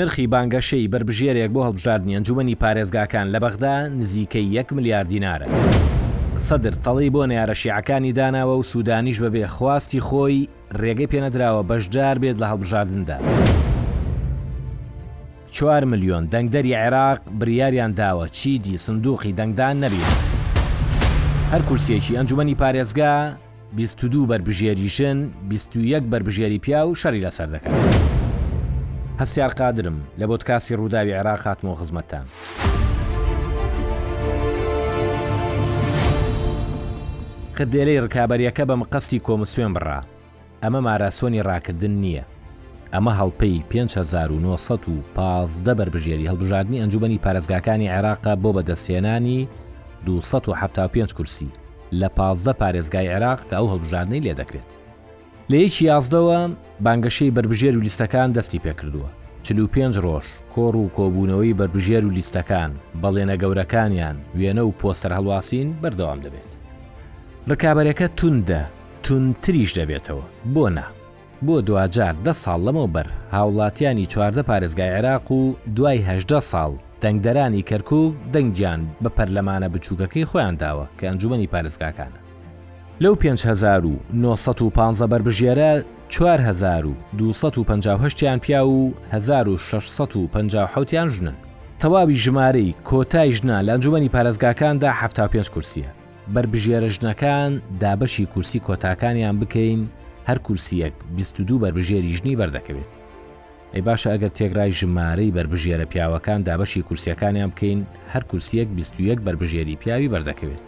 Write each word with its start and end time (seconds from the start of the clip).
نرخی 0.00 0.26
بانگەشەی 0.32 0.88
بربژێرێک 0.92 1.50
بۆ 1.54 1.60
هەڵبژاردننی 1.66 2.14
ئەنجومی 2.16 2.56
پارێزگاکان 2.62 3.26
لە 3.34 3.38
بەغدا 3.44 3.76
نزیکەی 4.00 4.44
1 4.60 4.66
ملیار 4.76 5.04
دیناە. 5.10 5.46
سەدر 6.46 6.74
تەڵی 6.84 7.10
بۆ 7.14 7.22
نارەشیعەکانی 7.32 8.12
داناوە 8.18 8.54
و 8.58 8.62
سوودانیش 8.70 9.18
بەبێ 9.24 9.44
خواستی 9.54 10.00
خۆی 10.08 10.48
ڕێگەی 10.80 11.10
پێنەدراوە 11.12 11.62
بەشدار 11.70 12.16
بێت 12.22 12.36
لە 12.42 12.46
هەڵبژاردندا. 12.52 13.18
4 15.52 15.84
میلیۆن 15.90 16.24
دەنگدەری 16.32 16.74
عێراق 16.80 17.18
بریاریان 17.40 17.92
داوە 17.98 18.30
چیدی 18.30 18.78
سندوقی 18.78 19.32
دەنگدان 19.38 19.76
نەبیێت. 19.84 20.18
هەر 21.52 21.62
کورسێکی 21.68 22.14
ئەنجومی 22.16 22.54
پارێزگا 22.62 23.14
22 23.76 24.26
بربژێریشن 24.26 25.18
21 25.48 26.02
بربژێری 26.10 26.58
پیا 26.58 26.88
و 26.88 26.94
شەری 26.94 27.20
لەسەر 27.26 27.48
دەکات. 27.54 28.08
هەستار 29.22 29.52
قادرم 29.60 29.96
لە 30.20 30.24
بۆتکاسی 30.30 30.76
ڕووداوی 30.80 31.16
عێراق 31.18 31.40
هاتمەوە 31.48 31.78
خزمەتتان. 31.80 32.26
خدێلەی 37.56 38.00
ڕکابەریەکە 38.04 38.64
بەم 38.70 38.82
قەستی 38.92 39.22
کۆمسوێن 39.26 39.72
بڕا 39.76 40.00
ئەمە 40.62 40.80
ماراسۆنی 40.86 41.44
ڕاکردن 41.48 41.94
نییە 42.04 42.24
ئەمە 42.94 43.12
هەڵپەی 43.20 43.56
1950 43.70 45.74
بەربژێری 45.78 46.28
هەڵبژاردننی 46.30 46.80
ئەنجومی 46.82 47.22
پارێزگاکانی 47.24 47.90
عێراقا 47.94 48.32
بۆ 48.42 48.50
بەدەستێنانی 48.56 49.40
275 50.04 51.14
کورسی 51.16 51.50
لە 52.00 52.08
پازدە 52.16 52.52
پارێزگای 52.60 53.08
عێراق 53.14 53.38
کە 53.48 53.54
ئەو 53.60 53.66
هەڵبژاردنەی 53.72 54.24
لێ 54.26 54.34
دەکرێت 54.40 54.70
لە 55.52 55.58
یەکی 55.64 55.84
یازدەوە 55.92 56.38
بانگەشەی 56.86 57.30
بربژێر 57.36 57.74
و 57.78 57.84
لیستەکان 57.86 58.28
دەستی 58.36 58.62
پێکردووە 58.66 59.10
چلو 59.46 59.64
پێنج 59.74 59.94
ڕۆژ 60.04 60.26
کۆڕ 60.54 60.74
و 60.82 60.90
کۆبوونەوەی 60.96 61.54
بربژێر 61.58 62.04
و 62.06 62.14
لیستەکان 62.18 62.70
بەڵێنە 63.02 63.36
گەورەکانیان 63.42 64.16
وێنە 64.38 64.62
و 64.66 64.72
پۆستەر 64.80 65.12
هەڵواسین 65.18 65.68
بەردەوام 65.82 66.18
دەبێت 66.24 66.50
ڕکابەرەکە 67.50 68.06
توندە 68.18 68.62
تونتریش 69.04 69.70
دەبێتەوە 69.78 70.24
بۆ 70.54 70.66
نا 70.76 70.86
بۆ 71.46 71.56
دوجار 71.66 72.14
ده 72.24 72.32
ساڵ 72.44 72.60
لەمەوە 72.66 72.92
بەر 72.94 73.08
هاوڵاتیانی 73.34 74.10
چواردە 74.12 74.42
پارێزگای 74.50 74.94
عێراق 74.96 75.26
و 75.32 75.42
دوایهدە 75.76 76.40
ساڵ 76.52 76.72
دەنگدەرانی 77.02 77.62
کەرکوب 77.70 78.12
دەنگیان 78.34 78.80
بە 79.02 79.10
پەرلەمانە 79.18 79.68
بچووکەکەی 79.74 80.28
خۆیان 80.30 80.54
داوە 80.62 80.86
کە 80.98 81.04
ئەنجومی 81.08 81.50
پارێزگاکانە 81.52 82.19
لەو 83.04 83.14
5950 83.14 85.06
بەربژێرە 85.12 85.72
4250یان 86.10 86.14
پیا 88.44 88.62
و 88.68 88.94
1650 89.12 91.08
ژنن 91.14 91.34
تەواوی 91.80 92.14
ژمارەی 92.24 92.74
کۆتای 92.88 93.30
ژنا 93.36 93.58
لە 93.66 93.68
ئەنجومی 93.74 94.10
پارێزگاکاندا 94.14 94.90
75 94.92 95.48
کورسیە 95.54 95.88
بربژێرە 96.34 96.90
ژنەکان 96.96 97.52
دابەشی 97.80 98.26
کورسی 98.32 98.64
کۆتاکانیان 98.68 99.36
بکەین 99.42 99.80
هەر 100.28 100.38
کورسیەک 100.46 100.94
22 101.16 101.58
بربژێری 101.62 102.16
ژنی 102.18 102.36
بەردەکەوێت 102.40 102.90
ئەی 103.72 103.82
باشە 103.86 104.08
ئەگەر 104.12 104.30
تێگرای 104.38 104.76
ژمارەی 104.80 105.32
بربژێرە 105.36 105.86
پیاوەکان 105.92 106.40
دابەشی 106.46 106.86
کورسیەکانیان 106.88 107.50
بکەین 107.54 107.80
هەر 108.12 108.22
کورسیەک 108.30 108.68
21 108.76 109.18
بربژێری 109.26 109.74
پیاوی 109.82 110.12
بەردەکەوێت 110.12 110.66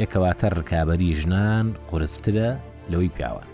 ئێکەواتە 0.00 0.48
ڕکابەری 0.58 1.16
ژنان 1.20 1.66
قورسترە 1.88 2.50
لەوەی 2.90 3.14
پیاوە 3.16 3.44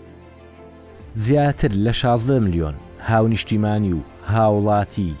زیاتر 1.25 1.71
لە 1.85 1.93
16 1.93 2.39
میلیۆن 2.39 2.75
هاونیشتیمانی 3.01 3.93
و 3.93 3.99
هاوڵاتی 4.31 5.11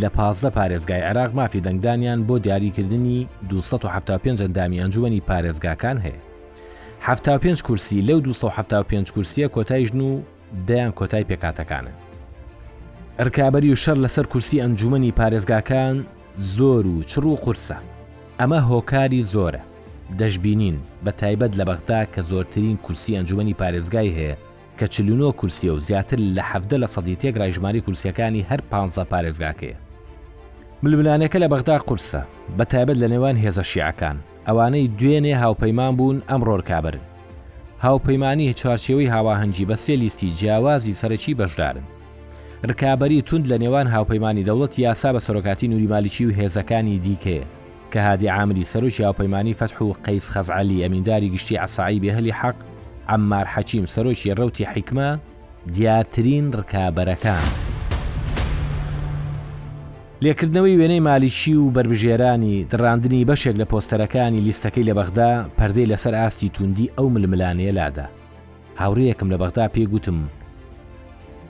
لە 0.00 0.08
پازدە 0.18 0.50
پارێزگای 0.56 1.02
عراق 1.10 1.34
مافی 1.34 1.60
دەنگدانیان 1.66 2.20
بۆ 2.28 2.36
دیاریکردنی 2.44 3.28
275 3.48 4.42
ئەندامی 4.42 4.78
ئەنجومی 4.82 5.22
پارێزگاکان 5.30 5.98
هەیە 6.04 6.20
75 7.00 7.62
کورسی 7.62 8.02
لەو 8.02 8.20
275 8.20 9.12
کورسیە 9.12 9.48
کۆتای 9.48 9.86
ژن 9.88 10.00
و 10.00 10.20
دەیان 10.68 10.90
کۆتای 10.96 11.24
پێکاتەکانە 11.30 11.92
ئەرکابەری 13.18 13.72
و 13.72 13.74
شەر 13.76 13.96
لەسەر 14.06 14.26
کورسی 14.26 14.60
ئەنجومی 14.62 15.12
پارێزگاکان 15.20 16.06
زۆر 16.38 16.84
و 16.86 17.02
چڕ 17.02 17.24
و 17.26 17.36
قورسە 17.44 17.78
ئەمە 18.40 18.60
هۆکاری 18.70 19.22
زۆرە 19.32 19.62
دەشببینین 20.18 20.78
بە 21.06 21.10
تایبەت 21.20 21.56
لە 21.58 21.64
بەغدا 21.68 22.04
کە 22.14 22.20
زۆرترین 22.30 22.76
کورسی 22.82 23.16
ئەنجومی 23.16 23.54
پارێزگای 23.60 24.14
هەیە 24.18 24.36
کە 24.78 24.86
چلونۆ 24.94 25.32
کورسیە 25.38 25.70
و 25.74 25.78
زیاتر 25.78 26.16
لە 26.36 26.42
حەفدە 26.50 26.76
لە 26.82 26.88
سەدی 26.94 27.16
تێک 27.20 27.34
ڕایژماری 27.40 27.84
کورسیەکانی 27.86 28.46
هەر 28.50 28.60
پ 28.70 28.72
پارێزگاکەیە 29.12 29.76
ململانەکە 30.82 31.38
لە 31.44 31.48
بەغدا 31.52 31.76
قورسە 31.88 32.22
بە 32.58 32.64
تایبەت 32.72 32.96
لە 33.02 33.08
نێوان 33.14 33.36
هێزە 33.42 33.62
شیعەکان 33.70 34.16
ئەوانەی 34.48 34.88
دوێنێ 34.98 35.34
هاوپەیمان 35.42 35.92
بوون 35.98 36.18
ئەم 36.30 36.40
ڕۆرکابرن 36.48 37.04
هاوپەیمانی 37.84 38.54
چارچێوەی 38.60 39.12
هاواهەنگی 39.14 39.68
بە 39.70 39.76
سێ 39.84 39.94
لیستی 40.02 40.34
جیاوازی 40.38 40.98
سەرەکی 41.00 41.38
بەشدارن 41.38 41.84
ڕکابی 42.68 43.22
تونند 43.28 43.46
لە 43.52 43.56
نێوان 43.64 43.86
هاوپەیمانی 43.94 44.46
دەوڵەت 44.48 44.78
یاسا 44.84 45.08
بە 45.14 45.20
سەرۆکاتی 45.26 45.70
نوریمالیکی 45.72 46.26
و 46.26 46.34
هێزەکانی 46.38 46.96
دیکەیە 47.06 47.44
کە 47.92 47.96
هادی 48.08 48.26
عامری 48.28 48.64
سەرۆکی 48.72 49.00
یاپەیمانی 49.02 49.54
فەتح 49.60 49.80
و 49.82 49.92
قەیس 50.04 50.26
خەزعالی 50.34 50.82
ئەمینداری 50.82 51.30
گشتی 51.34 51.58
ئەسایی 51.62 52.00
بێهلی 52.02 52.34
حەق 52.40 52.56
ئەممار 53.10 53.46
حەچیم 53.54 53.84
سەرۆکی 53.94 54.34
ڕوتی 54.38 54.66
حیکمە 54.72 55.08
دیارترین 55.74 56.44
ڕکابەرەکان. 56.58 57.46
لێکردنەوەی 60.22 60.78
وێنەی 60.80 61.00
مالیشی 61.08 61.54
و 61.54 61.70
بربژێرانی 61.70 62.64
دڕاندنی 62.70 63.24
بەشێک 63.30 63.56
لە 63.60 63.64
پۆستەرەکانی 63.70 64.44
لیستەکەی 64.46 64.84
لە 64.88 64.94
بەغدا 64.98 65.32
پەردەی 65.58 65.90
لەسەر 65.92 66.14
ئاستی 66.20 66.48
توندی 66.54 66.92
ئەو 66.98 67.08
ململانەیە 67.14 67.72
لادا. 67.78 68.06
هاوڕەیەکم 68.80 69.28
لە 69.32 69.36
بەغدا 69.42 69.64
پێگوتم 69.74 70.18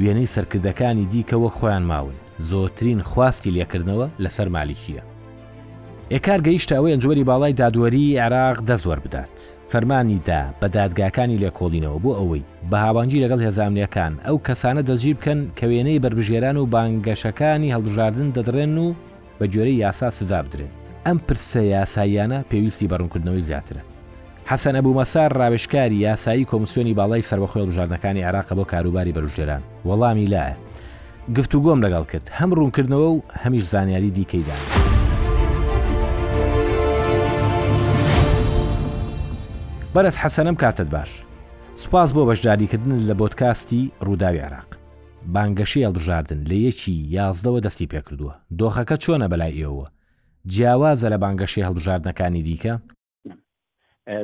وێنەی 0.01 0.31
سەرکردەکانی 0.35 1.07
دیکەوە 1.13 1.49
خۆیان 1.57 1.83
ماون 1.91 2.15
زۆترین 2.51 3.01
خواستی 3.11 3.51
لێکردنەوە 3.57 4.07
لەسەر 4.23 4.49
مالیشیە. 4.57 5.03
ئێکار 6.15 6.41
گەیشتاوەی 6.47 6.93
ئەنجوەری 6.95 7.25
باڵای 7.31 7.55
دادوەری 7.61 8.19
عێراق 8.23 8.57
دەزۆر 8.69 8.99
بدات 9.05 9.37
فەرمانیدا 9.73 10.43
بە 10.61 10.67
دادگاکانی 10.77 11.39
لێکۆڵینەوە 11.43 11.99
بۆ 12.05 12.11
ئەوەی 12.19 12.45
بە 12.71 12.79
هاوانجی 12.85 13.23
لەگەڵ 13.25 13.41
هێزانامنیەکان 13.47 14.13
ئەو 14.27 14.37
کەسانە 14.47 14.83
دەژیر 14.89 15.17
بکەن 15.19 15.41
کە 15.59 15.65
وێنەی 15.71 15.99
بربژێران 16.05 16.57
و 16.59 16.65
بانگەشەکانی 16.75 17.73
هەڵبژاردن 17.75 18.29
دەدرێن 18.37 18.75
و 18.85 18.89
بە 19.41 19.45
جۆرەی 19.55 19.81
یاسا 19.85 20.09
سزا 20.19 20.41
بدرێن 20.47 20.73
ئەم 21.07 21.19
پرسە 21.29 21.61
یاساییانە 21.77 22.39
پێویستی 22.51 22.91
بەڕوونکردنەوەی 22.93 23.47
زیاترە 23.49 23.83
حەسەن 24.51 24.75
ئەبوو 24.79 24.97
مەسار 25.01 25.31
ڕاوشکاری 25.41 25.97
یاسایی 26.07 26.45
کۆمسیۆنی 26.51 26.97
باڵای 26.99 27.23
سەربەخۆی 27.29 27.67
بژاردنەکانی 27.71 28.23
عراق 28.29 28.49
بۆ 28.59 28.65
کاروباری 28.73 29.13
بەرژێران 29.17 29.63
وەڵامی 29.89 30.29
لایە 30.33 30.57
گفتوگۆم 31.37 31.81
لەگەڵ 31.85 32.05
کرد 32.13 32.27
هەم 32.39 32.51
ڕوونکردنەوە 32.59 33.09
و 33.17 33.19
هەمیش 33.43 33.65
زانیاری 33.73 34.11
دیکەیدا. 34.19 34.57
بەرز 39.95 40.17
حەسەنم 40.23 40.57
کاتت 40.63 40.89
باش 40.95 41.11
سپاس 41.85 42.13
بۆ 42.17 42.23
بەشداریکردن 42.31 42.93
لە 43.09 43.15
بۆتکاستی 43.21 43.83
ڕووداوی 44.07 44.41
عراق 44.47 44.69
بانگەشی 45.35 45.85
هەڵبژاردن 45.87 46.41
لە 46.51 46.57
یەکی 46.69 46.95
یازدەوە 47.17 47.61
دەستی 47.67 47.89
پێ 47.93 48.01
کردووە 48.07 48.35
دۆخەکە 48.59 48.97
چۆنە 49.05 49.27
بەلای 49.33 49.59
ئێوە 49.61 49.87
جیاوازە 50.53 51.09
لە 51.13 51.19
بانگەشی 51.25 51.67
هەڵبژاردنەکانی 51.67 52.43
دیکە 52.49 52.75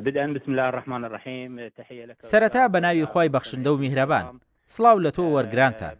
بدەن 0.06 0.30
بسم 0.36 0.52
لا 0.58 0.66
ڕحمان 0.76 1.02
ڕحیم 1.14 1.52
سەرەتا 2.30 2.64
بەناوی 2.74 3.06
خی 3.12 3.28
بەخشندە 3.34 3.70
و 3.72 3.78
میهرەبان 3.82 4.24
سلااو 4.76 4.98
لە 5.06 5.10
تۆ 5.18 5.22
وەرگرانتان 5.36 5.94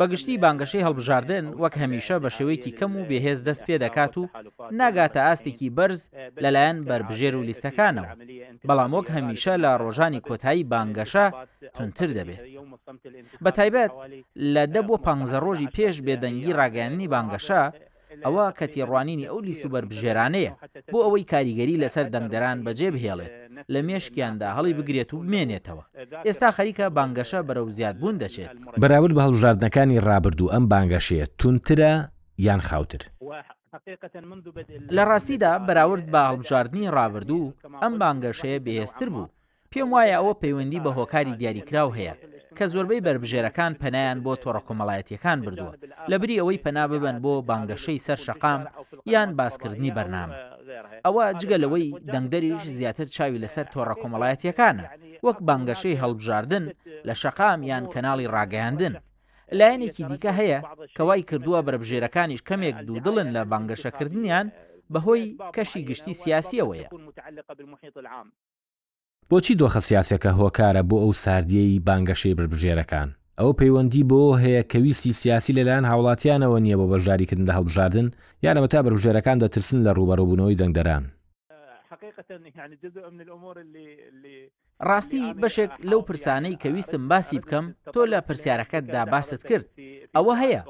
بەگشتی 0.00 0.34
بانگەشەی 0.44 0.84
هەڵبژاردن 0.86 1.44
وەک 1.62 1.74
هەمیشە 1.82 2.16
بە 2.22 2.30
شێوەیەکی 2.36 2.76
کەم 2.78 2.92
و 2.98 3.08
بەهێز 3.10 3.38
دەست 3.48 3.62
پێ 3.66 3.76
دەکات 3.84 4.14
و 4.20 4.30
ناگاتە 4.80 5.20
ئاستێکی 5.26 5.68
بەرز 5.76 6.00
لەلایەن 6.44 6.78
بربژێر 6.88 7.34
و 7.36 7.46
لیستەکانەوە 7.48 8.10
بەڵام 8.68 8.92
وەک 8.96 9.06
هەمیشە 9.16 9.54
لە 9.64 9.70
ڕۆژانی 9.82 10.24
کۆتایی 10.28 10.68
بانگەشە 10.72 11.26
تونتر 11.76 12.08
دەبێت 12.18 12.42
بە 13.44 13.50
تایبەت 13.58 13.92
لە 14.54 14.64
دە 14.74 14.80
بۆ 14.88 14.96
پ 15.04 15.06
ڕۆژی 15.44 15.72
پێش 15.76 15.96
بێدەنگی 16.06 16.56
ڕاگەانی 16.60 17.10
بانگەشە 17.14 17.62
ئەوە 18.24 18.44
کە 18.58 18.66
تێڕوانینی 18.72 19.28
ئەو 19.30 19.38
لیست 19.48 19.64
و 19.66 19.70
بربژێرانەیە 19.74 20.52
بۆ 20.92 20.98
ئەوەی 21.06 21.28
کاریگەری 21.32 21.80
لەسەر 21.82 22.06
دەنگدەران 22.14 22.58
بەجێ 22.66 22.88
بهێڵێت 22.94 23.32
لە 23.72 23.80
مێشکیاندا 23.88 24.48
هەڵی 24.56 24.72
بگرێت 24.78 25.10
و 25.12 25.16
بمێنێتەوە 25.22 25.84
ئێستا 26.26 26.48
خەریکە 26.56 26.84
بانگەشە 26.96 27.40
بەرەو 27.48 27.68
زیادبوون 27.76 28.16
دەچێت 28.22 28.52
بەراورد 28.82 29.14
بە 29.18 29.22
هەڵژاردنەکانی 29.26 30.02
ڕابردوو 30.06 30.52
ئەم 30.54 30.64
بانگەشەیە 30.72 31.26
تونترە 31.40 31.92
یان 32.46 32.60
خاوتر. 32.68 33.02
لە 34.96 35.02
ڕاستیدا 35.10 35.52
بەراورد 35.66 36.06
بە 36.12 36.20
هەڵبژاردننی 36.28 36.92
ڕابردوو 36.96 37.52
ئەم 37.82 37.92
بانگەشەیە 38.02 38.58
بەهێستر 38.66 39.08
بوو 39.14 39.26
پێم 39.72 39.88
وایە 39.94 40.14
ئەوە 40.20 40.32
پەیوەندی 40.42 40.82
بە 40.84 40.90
هۆکاری 40.98 41.38
دیاریکراو 41.40 41.90
هەیە 41.98 42.14
کە 42.58 42.64
زۆربەی 42.74 43.00
بربژێرەکان 43.06 43.72
پەنایان 43.82 44.18
بۆ 44.24 44.32
تۆڕە 44.42 44.62
کۆمەڵایەتیەکان 44.68 45.38
بردووە 45.44 45.74
لەبری 46.10 46.38
ئەوەی 46.40 46.62
پەنا 46.64 46.84
ببن 46.92 47.16
بۆ 47.24 47.34
بانگەشەی 47.48 48.02
سەر 48.06 48.18
شەقام 48.26 48.60
یان 49.14 49.30
باسکردنی 49.38 49.94
بەرنامە 49.96 50.36
ئەوە 51.06 51.24
جگە 51.40 51.58
لەوەی 51.64 51.88
دەنگدەریش 52.12 52.62
زیاتر 52.78 53.06
چاوی 53.16 53.42
لەسەر 53.44 53.66
تۆڕە 53.72 53.94
کۆمەڵایەتیەکانە 54.02 54.84
وەک 55.26 55.38
بانگەشەی 55.48 56.00
هەڵبژاردن 56.02 56.64
لە 57.08 57.14
شەقام 57.22 57.60
یان 57.70 57.84
کەناڵی 57.92 58.30
ڕاگەاندن 58.34 58.94
لایەنێکی 59.58 60.04
دیکە 60.10 60.30
هەیە 60.40 60.58
کەوای 60.96 61.22
کردووە 61.30 61.60
بربژێرەکانیش 61.66 62.40
کەمێک 62.48 62.76
دوودڵن 62.86 63.28
لە 63.36 63.42
بانگەشەکردنیان 63.52 64.46
بەهۆی 64.94 65.24
کەشی 65.56 65.82
گشتی 65.88 66.14
سیاسیەوەیە 66.22 66.88
بۆچی 69.34 69.54
دۆخە 69.62 69.80
سیاسەکە 69.88 70.30
هۆکارە 70.40 70.82
بۆ 70.90 70.96
ئەو 71.04 71.12
ساردیەی 71.24 71.72
بانگەشەی 71.86 72.34
بربژێرەکان 72.38 73.08
ئەو 73.40 73.50
پەیوەندی 73.60 74.02
بۆ 74.10 74.20
هەیە 74.42 74.62
کەویستی 74.72 75.12
سیاسی 75.20 75.52
لەلایەن 75.58 75.86
هاوڵاتیانەوە 75.90 76.58
نییە 76.64 76.76
بە 76.80 76.86
بەژاریکردن 76.92 77.44
لە 77.48 77.52
هەڵبژاردن 77.56 78.06
یان 78.44 78.56
ئەمە 78.58 78.68
تا 78.72 78.80
برژێرەکان 78.86 79.36
دەترسن 79.42 79.80
لە 79.86 79.90
ڕوبەرەبوونەوەی 79.98 80.58
دەنگدەران 80.60 81.04
ڕاستی 84.88 85.22
بەشێک 85.42 85.72
لەو 85.90 86.00
پرسانەی 86.08 86.58
کەویستم 86.62 87.02
باسی 87.10 87.36
بکەم 87.42 87.66
تۆ 87.94 88.00
لە 88.12 88.18
پرسیارەکەتدا 88.28 89.02
باست 89.12 89.40
کرد 89.50 89.66
ئەوە 90.16 90.34
هەیە 90.42 90.62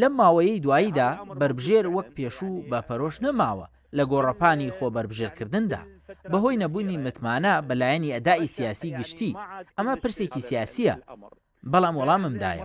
لەم 0.00 0.12
ماوەیەی 0.20 0.62
دواییدا 0.64 1.08
بربژێر 1.40 1.84
وەک 1.96 2.08
پێشوو 2.16 2.52
بە 2.70 2.78
پەرۆش 2.88 3.14
نەماوە 3.24 3.66
لە 3.96 4.02
گۆڕەپانی 4.10 4.74
خۆ 4.76 4.86
بربژێرکردندا 4.96 5.82
بەهۆی 6.32 6.58
نەبوونی 6.64 6.96
متمانە 7.06 7.54
بەلایەنی 7.68 8.14
ئەدای 8.16 8.52
سیاسی 8.56 8.90
گشتی 9.00 9.30
ئەمە 9.78 9.94
پرسێکی 10.02 10.42
سیاسیە 10.48 10.94
بەڵام 11.72 11.94
وەڵاممدایە 12.00 12.64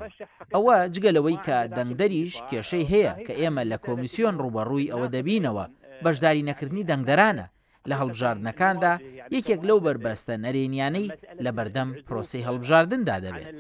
ئەوە 0.56 0.76
جگەلەوەی 0.94 1.38
کە 1.46 1.58
دەنگدەریش 1.78 2.34
کێشەی 2.50 2.90
هەیە 2.92 3.12
کە 3.26 3.34
ئێمە 3.42 3.64
لە 3.72 3.78
کۆمیسیۆن 3.86 4.36
ڕوبەڕووی 4.44 4.92
ئەوە 4.92 5.08
دەبینەوە 5.16 5.66
بەشداری 6.04 6.48
نەکردنی 6.50 6.88
دەنگدەرانە 6.90 7.46
لە 7.90 7.96
هەڵبژاردنەکاندا 8.00 8.94
یەکێک 9.36 9.62
لەو 9.68 9.78
بربەستە 9.86 10.34
نەرێنیانەی 10.46 11.08
لە 11.46 11.52
بەردەم 11.58 11.90
پرۆسی 12.08 12.46
هەڵبژاردندا 12.48 13.16
دەبێت. 13.26 13.60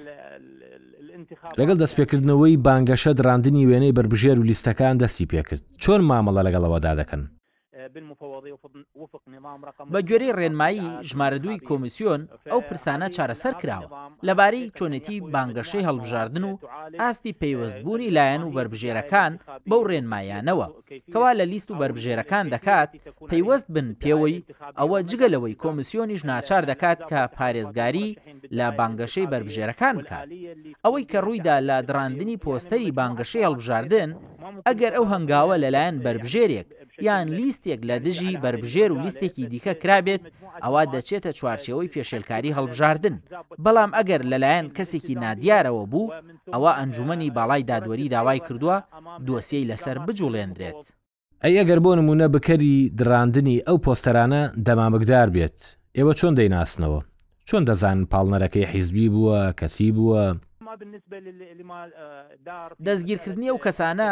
لەگەڵ 1.60 1.78
دەستپێکردنەوەی 1.82 2.54
بانگەشە 2.66 3.12
دراندنی 3.20 3.68
وێنەی 3.70 3.94
بربژێر 3.98 4.38
و 4.40 4.48
لیستەکان 4.50 4.96
دەستی 5.02 5.30
پێکرد 5.32 5.64
چۆن 5.84 6.02
مامەڵە 6.10 6.42
لەگەڵەوەدا 6.48 6.94
دەکەن 7.00 7.24
بە 9.94 10.00
گوێرەی 10.08 10.36
ڕێنمایی 10.40 10.86
ژمارە 11.10 11.38
دووی 11.44 11.64
کۆمیسیۆن 11.68 12.22
ئەو 12.52 12.62
پرسانە 12.70 13.08
چارەسەر 13.16 13.54
کراوە 13.62 13.88
لەبارەی 14.28 14.72
چۆنێتی 14.78 15.18
بانگەشەی 15.34 15.86
هەڵبژاردن 15.88 16.44
و 16.48 16.52
ئاستی 17.02 17.38
پەیوەستبوونی 17.42 18.14
لایەن 18.18 18.44
و 18.44 18.54
بربژێرەکان 18.56 19.32
بەو 19.70 19.82
ڕێنمایانەوە 19.92 20.68
کەوا 21.14 21.32
لە 21.40 21.46
لیست 21.52 21.70
و 21.72 21.80
بربژێرەکان 21.82 22.46
دەکات 22.56 22.90
پەیوەست 23.32 23.68
بن 23.76 23.88
پێوەی 24.02 24.38
ئەوە 24.80 24.98
جگەلەوەی 25.10 25.60
کۆمیسیۆنیش 25.64 26.22
ناچار 26.32 26.64
دەکات 26.72 27.00
کە 27.10 27.22
پارێزگاری 27.38 28.08
لە 28.58 28.68
بانگەشەی 28.78 29.28
بربژێرەکان 29.32 29.96
بکات 30.02 30.28
ئەوەی 30.84 31.04
کە 31.12 31.18
ڕوویدا 31.26 31.56
لە 31.70 31.78
دراندنی 31.90 32.42
پۆستەری 32.46 32.96
بانگەشەی 33.00 33.46
هەڵبژاردن 33.48 34.10
ئەگەر 34.68 34.92
ئەو 34.98 35.06
هەنگاوە 35.14 35.56
لەلایەن 35.64 35.96
بربژێرێک 36.06 36.68
یان 37.08 37.28
لیستێک 37.38 37.82
لە 37.90 37.96
دژی 38.06 38.38
بربژێر 38.44 38.92
و 38.94 38.98
لیستێکی 39.06 39.46
دیکە 39.52 39.74
کرابێت 39.82 40.24
ئەوە 40.64 40.84
دەچێتە 40.94 41.32
چوارچەوەی 41.40 41.92
پێشلکاری 41.94 42.56
هەڵبژاردن 42.58 43.16
بەڵام 43.64 43.92
ئەگەر 43.98 44.22
لەلایەن 44.32 44.68
کەسێکی 44.78 45.16
نادیارەوە 45.24 45.84
بوو 45.92 46.12
ئەوە 46.54 46.72
ئەنجومی 46.78 47.34
باڵای 47.36 47.68
دادوەری 47.70 48.12
داوای 48.16 48.40
کردووە 48.48 48.78
دۆسیەی 49.28 49.68
لەسەر 49.72 49.98
بجوڵێندرێت 50.06 50.80
ئەی 51.44 51.54
ئەگەر 51.60 51.80
بۆ 51.84 51.92
نمونە 52.00 52.28
بکەری 52.36 52.76
دراندنی 53.00 53.64
ئەو 53.68 53.78
پۆستەرانە 53.86 54.42
دەمامەکدار 54.68 55.28
بێت 55.36 55.60
ئێوە 55.98 56.14
چۆن 56.20 56.34
دەیناسنەوە 56.40 57.00
چۆن 57.50 57.64
دەزان 57.70 58.00
پاڵنەرەکەی 58.12 58.70
حیزبی 58.74 59.08
بووە 59.14 59.40
کەسی 59.60 59.90
بووە 59.98 60.24
دەستگیرکردنی 62.88 63.50
ئەو 63.52 63.60
کەسانە 63.66 64.10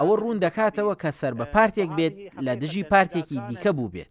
ئەوە 0.00 0.14
ڕوون 0.22 0.36
دەکاتەوە 0.44 0.94
کە 1.02 1.10
سەر 1.20 1.32
بە 1.40 1.46
پارتێک 1.54 1.90
بێت 1.98 2.14
لە 2.46 2.52
دژی 2.62 2.84
پارتێکی 2.92 3.38
دیکە 3.48 3.70
بوو 3.76 3.92
بێت 3.94 4.10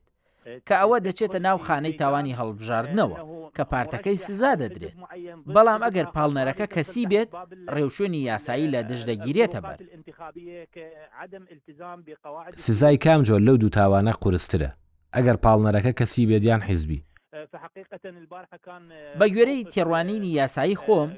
کە 0.67 0.75
ئەوە 0.81 0.97
دەچێتە 1.07 1.39
ناو 1.47 1.57
خانەی 1.67 1.97
تاوانی 2.01 2.37
هەڵبژاردنەوە 2.39 3.15
کە 3.57 3.63
پارتەکەی 3.71 4.17
سزا 4.27 4.51
دەدرێت 4.61 4.95
بەڵام 5.55 5.81
ئەگەر 5.85 6.07
پاڵنەرەکە 6.15 6.65
کەسی 6.75 7.03
بێت 7.11 7.29
ڕێوشێنی 7.75 8.21
یاسایی 8.29 8.71
لە 8.73 8.79
دژدەگیرێتە 8.91 9.59
بەر 9.65 9.77
سزای 12.65 12.97
کام 13.05 13.19
جۆر 13.27 13.41
لەو 13.47 13.55
دوو 13.61 13.73
تاوانە 13.77 14.13
قورسترە 14.23 14.69
ئەگەر 15.15 15.37
پاڵنەرەکە 15.45 15.91
کەسی 15.99 16.23
بێت 16.29 16.43
یان 16.49 16.61
حیزبی 16.69 16.99
بە 19.19 19.25
گوێرەی 19.33 19.67
تێڕوانینی 19.73 20.31
یاسایی 20.39 20.79
خۆم 20.83 21.09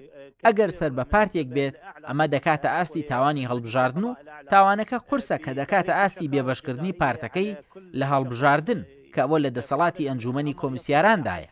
ئەگەر 0.46 0.70
سەر 0.78 0.92
بە 0.98 1.04
پارتێک 1.14 1.48
بێت 1.56 1.76
ئەمە 2.08 2.26
دەکاتە 2.34 2.70
ئاستی 2.76 3.08
تاوانی 3.12 3.48
هەڵبژاردن 3.50 4.04
و 4.08 4.12
تاوانەکە 4.52 4.98
قرسە 5.08 5.38
کە 5.46 5.52
دەکاتە 5.60 5.94
ئاستی 6.00 6.32
بێبشکردنی 6.34 6.98
پارتەکەی 7.02 7.50
لە 8.00 8.06
هەڵبژاردن 8.14 8.80
کە 9.14 9.22
ئەوە 9.24 9.38
لە 9.46 9.50
دەسەڵاتی 9.58 10.08
ئەنجومی 10.10 10.58
کۆمیسیاراندایە 10.62 11.50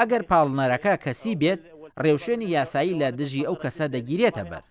ئەگەر 0.00 0.22
پاڵنەرەکە 0.30 0.94
کەسی 1.04 1.32
بێت 1.42 1.60
ڕێوشێنی 2.02 2.48
یاسایی 2.56 2.98
لە 3.00 3.08
دژی 3.20 3.46
ئەو 3.48 3.56
کەسە 3.62 3.86
دەگیرێتە 3.94 4.44
بەر 4.50 4.62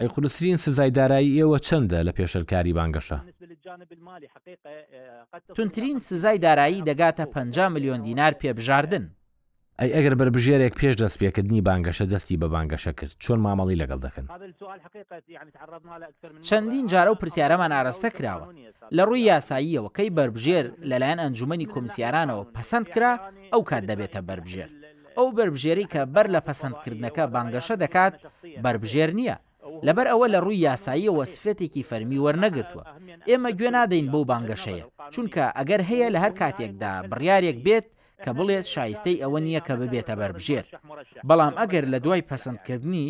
ئەی 0.00 0.08
خونوسرین 0.12 0.58
سزای 0.64 0.90
دارایی 0.98 1.36
ئێوە 1.38 1.58
چەندە 1.66 2.00
لە 2.06 2.12
پێشەرکاری 2.18 2.76
بانگەشە 2.78 3.18
تونترین 5.56 5.98
سزای 5.98 6.38
دارایی 6.38 6.82
دەگاتە 6.86 7.20
5 7.20 7.60
میلیۆن 7.60 8.00
دینار 8.02 8.32
پێبژاردن 8.40 9.04
ئەی 9.82 9.90
ئەگەر 9.96 10.14
بربژێرێک 10.20 10.74
پێش 10.80 10.94
دەست 11.02 11.18
پێکردنی 11.20 11.60
بانگەشە 11.68 12.04
دەستی 12.12 12.36
بە 12.42 12.48
بانگەشە 12.54 12.92
کرد 12.98 13.16
چۆن 13.24 13.38
مامەڵی 13.46 13.80
لەگەڵ 13.82 13.98
دەکەن 14.06 14.26
چەندین 16.48 16.86
جارە 16.92 17.10
و 17.12 17.20
پرسیارەمان 17.20 17.72
ئاراستە 17.76 18.10
کراوە 18.16 18.44
لە 18.96 19.02
ڕووی 19.08 19.26
یاساییەوە 19.30 19.90
کەی 19.96 20.10
بربژێر 20.18 20.64
لەلایەن 20.90 21.22
ئەنجومی 21.24 21.70
کۆمسیارانەوە 21.72 22.44
پەسەند 22.56 22.86
کرا 22.94 23.12
ئەو 23.52 23.62
کات 23.70 23.84
دەبێتە 23.90 24.20
بربژێر 24.28 24.70
ئەو 25.18 25.28
بربژێری 25.38 25.86
کە 25.92 26.00
بەر 26.14 26.26
لە 26.34 26.40
پەسەندکردنەکە 26.46 27.24
بانگەشە 27.34 27.74
دەکات 27.84 28.14
بربژێر 28.64 29.10
نییە 29.18 29.36
لەبەر 29.88 30.06
ئەوە 30.12 30.26
لە 30.34 30.38
ڕووی 30.44 30.62
یاساییەوە 30.68 31.24
سفرەتێکی 31.32 31.86
فەرمی 31.90 32.22
وەرنەگرتووە 32.24 32.84
ئێمە 33.28 33.50
گوێ 33.58 33.68
نادەین 33.76 34.06
بەو 34.12 34.24
بانگەشەیە 34.30 34.84
چونکە 35.14 35.44
ئەگەر 35.58 35.80
هەیە 35.90 36.08
لە 36.14 36.18
هەر 36.24 36.32
کاتێکدا 36.40 36.92
بڕیارێک 37.10 37.58
بێت 37.66 37.86
کە 38.24 38.30
بڵێت 38.38 38.66
شایستەی 38.74 39.20
ئەوە 39.22 39.38
نییە 39.46 39.60
کە 39.66 39.74
ببێتە 39.80 40.14
بربژێر 40.20 40.66
بەڵام 41.28 41.54
ئەگەر 41.60 41.84
لە 41.92 41.98
دوای 42.04 42.26
پەسەندکردنی 42.30 43.06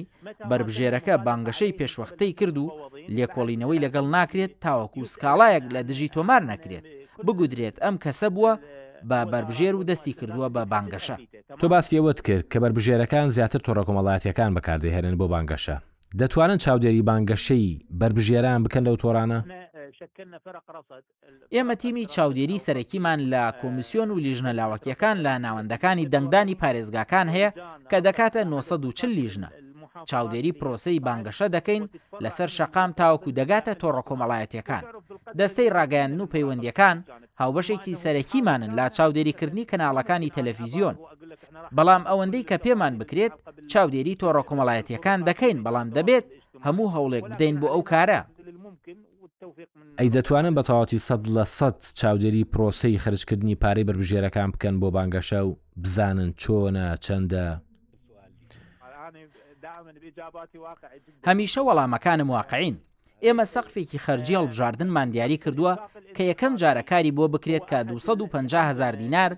بربژێرەکە 0.51 1.15
بانگەشەی 1.27 1.77
پێشوەختەی 1.79 2.33
کرد 2.39 2.57
و 2.59 2.67
لێکۆڵینەوەی 3.17 3.83
لەگەڵ 3.85 4.07
ناکرێت 4.17 4.53
تاوەکو 4.65 5.01
سکاڵایەک 5.13 5.65
لە 5.75 5.81
دژی 5.89 6.13
تۆمار 6.17 6.43
نەکرێت 6.53 6.85
بگودرێت 7.27 7.77
ئەم 7.85 7.97
کەسە 8.05 8.29
بووە 8.35 8.55
بە 9.11 9.19
بربژێر 9.33 9.75
و 9.77 9.87
دەستی 9.91 10.13
کردووە 10.19 10.49
بە 10.57 10.63
بانگەشە 10.73 11.17
تۆ 11.61 11.67
باسیەوەت 11.73 12.19
کرد 12.27 12.45
کە 12.53 12.59
بربژێرەکان 12.63 13.27
زیاتر 13.37 13.61
تۆڕە 13.67 13.83
کۆمەڵاتیەکان 13.89 14.51
بەکاردەهێنن 14.57 15.15
بۆ 15.21 15.27
بانگەشە 15.35 15.77
دەتوانن 16.19 16.59
چاودێری 16.65 17.05
بانگەشەی 17.09 17.69
بربژێران 17.99 18.61
بکەن 18.65 18.83
لەو 18.89 18.97
تۆرانە 19.03 19.41
ئێمە 21.55 21.75
تیمی 21.83 22.05
چاودێری 22.15 22.63
سەرەکیمان 22.67 23.21
لە 23.33 23.43
کۆمیسیۆن 23.61 24.09
و 24.11 24.21
لیژنە 24.27 24.53
لاوەکیەکان 24.61 25.17
لە 25.27 25.33
ناوەندەکانی 25.45 26.11
دەنگدانی 26.13 26.59
پارێزگاکان 26.63 27.27
هەیە 27.35 27.51
کە 27.91 27.99
دەکاتە 28.07 28.41
940 28.53 29.11
لیژنە 29.19 29.49
چاودێری 30.11 30.53
پرۆسەی 30.61 30.99
بانگەشە 31.07 31.47
دەکەین 31.57 31.83
لەسەر 32.25 32.49
شەقام 32.57 32.91
تاوەکو 32.99 33.35
دەگاتە 33.39 33.73
تۆڕە 33.83 34.03
کۆمەڵایەتەکان 34.09 34.83
دەستەی 35.39 35.73
ڕاگەیان 35.77 36.13
و 36.23 36.31
پەیوەندیەکان 36.35 36.97
هاوبەشێکی 37.41 37.99
سەرەکیمانن 38.05 38.71
لا 38.79 38.87
چاودێریکردنی 38.97 39.69
کەناڵەکانی 39.71 40.33
تەلەڤیزیۆن 40.37 40.97
بەڵام 41.77 42.03
ئەوەندەی 42.11 42.47
کە 42.49 42.57
پێمان 42.65 42.95
بکرێت 43.01 43.33
چاودێری 43.73 44.19
تۆڕە 44.21 44.43
کۆمەڵایەتیەکان 44.49 45.19
دەکەین 45.29 45.59
بەڵام 45.67 45.89
دەبێت 45.97 46.27
هەموو 46.67 46.93
هەوڵێک 46.95 47.25
بدەین 47.33 47.57
بۆ 47.61 47.67
ئەو 47.75 47.83
کارە 47.91 48.21
ئەی 49.99 50.09
دەتوانن 50.17 50.55
بە 50.57 50.63
تەواتی 50.69 50.99
سەد 51.09 51.23
لە 51.37 51.45
سەد 51.59 51.79
چاودێری 52.01 52.49
پرۆسەی 52.53 53.01
خرجکردنی 53.03 53.59
پارەی 53.63 53.87
بربژێرەکان 53.89 54.49
بکەن 54.55 54.75
بۆ 54.83 54.89
بانگەشە 54.97 55.41
و 55.49 55.57
بزانن 55.83 56.31
چۆنە 56.43 56.87
چەندە 57.05 57.47
هەمیشە 61.29 61.61
وەڵامەکانم 61.69 62.29
واقعین 62.39 62.77
ئێمە 63.25 63.45
سەقفێکی 63.55 64.03
خەرجی 64.05 64.35
هەڵبژاردنمان 64.39 65.09
دیاری 65.15 65.43
کردووە 65.45 65.75
کە 66.17 66.23
یەکەم 66.31 66.53
جارەکاری 66.63 67.15
بۆ 67.17 67.25
بکرێت 67.35 67.65
کە 67.71 67.79
2500هزار 67.91 68.95
دینار 69.03 69.31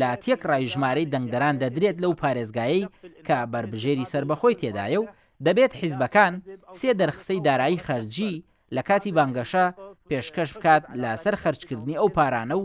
لا 0.00 0.12
تێک 0.22 0.40
ڕایژمارەی 0.50 1.10
دەنگدەران 1.12 1.54
دەدرێت 1.62 1.96
لەو 2.02 2.12
پارێزگایی 2.22 2.84
کە 3.26 3.36
بربژێری 3.52 4.10
سربەخۆی 4.12 4.58
تێدایە 4.60 4.98
و 5.02 5.06
دەبێت 5.46 5.72
حیزبەکان 5.80 6.32
سێ 6.78 6.90
دەرخستەی 7.00 7.42
دارایی 7.48 7.82
خەرجی 7.86 8.34
لە 8.76 8.82
کاتی 8.88 9.10
بانگەشە 9.16 9.64
پێشکەش 10.10 10.50
بکات 10.56 10.82
لەسەر 11.02 11.34
خەرچکردنی 11.42 11.98
ئەو 12.00 12.08
پارانە 12.16 12.54
و 12.60 12.64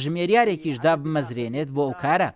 ژمێریارێکیشدا 0.00 0.92
بمەزرێنێت 1.02 1.68
بۆ 1.74 1.82
ئەو 1.86 1.94
کارە. 2.02 2.30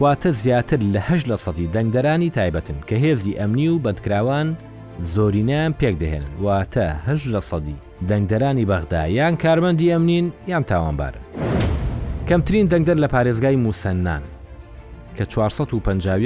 واتە 0.00 0.26
زیاتر 0.28 0.78
لە 0.94 0.98
هەش 1.08 1.22
لە 1.30 1.36
سەدی 1.44 1.66
دەنگدەرانی 1.74 2.30
تایبەتن 2.38 2.76
کە 2.88 2.94
هێزی 3.02 3.36
ئەمنی 3.38 3.68
و 3.68 3.78
بەدکراوان 3.84 4.48
زۆرینیان 5.14 5.72
پێک 5.80 5.94
دەهێنن 6.02 6.30
واتە 6.44 6.86
هەش 7.08 7.22
لە 7.34 7.40
سەدی 7.50 7.76
دەنگدەرانی 8.08 8.64
بەغدا 8.70 9.02
یان 9.08 9.34
کارمەندی 9.42 9.92
ئەمنین 9.92 10.26
یان 10.52 10.64
تاوانبارن 10.70 11.22
کەمترین 12.28 12.66
دەنگدەر 12.72 12.98
لە 13.04 13.08
پارێزگای 13.14 13.56
موسەنان 13.64 14.22
کە 15.18 15.24
450 15.26 16.18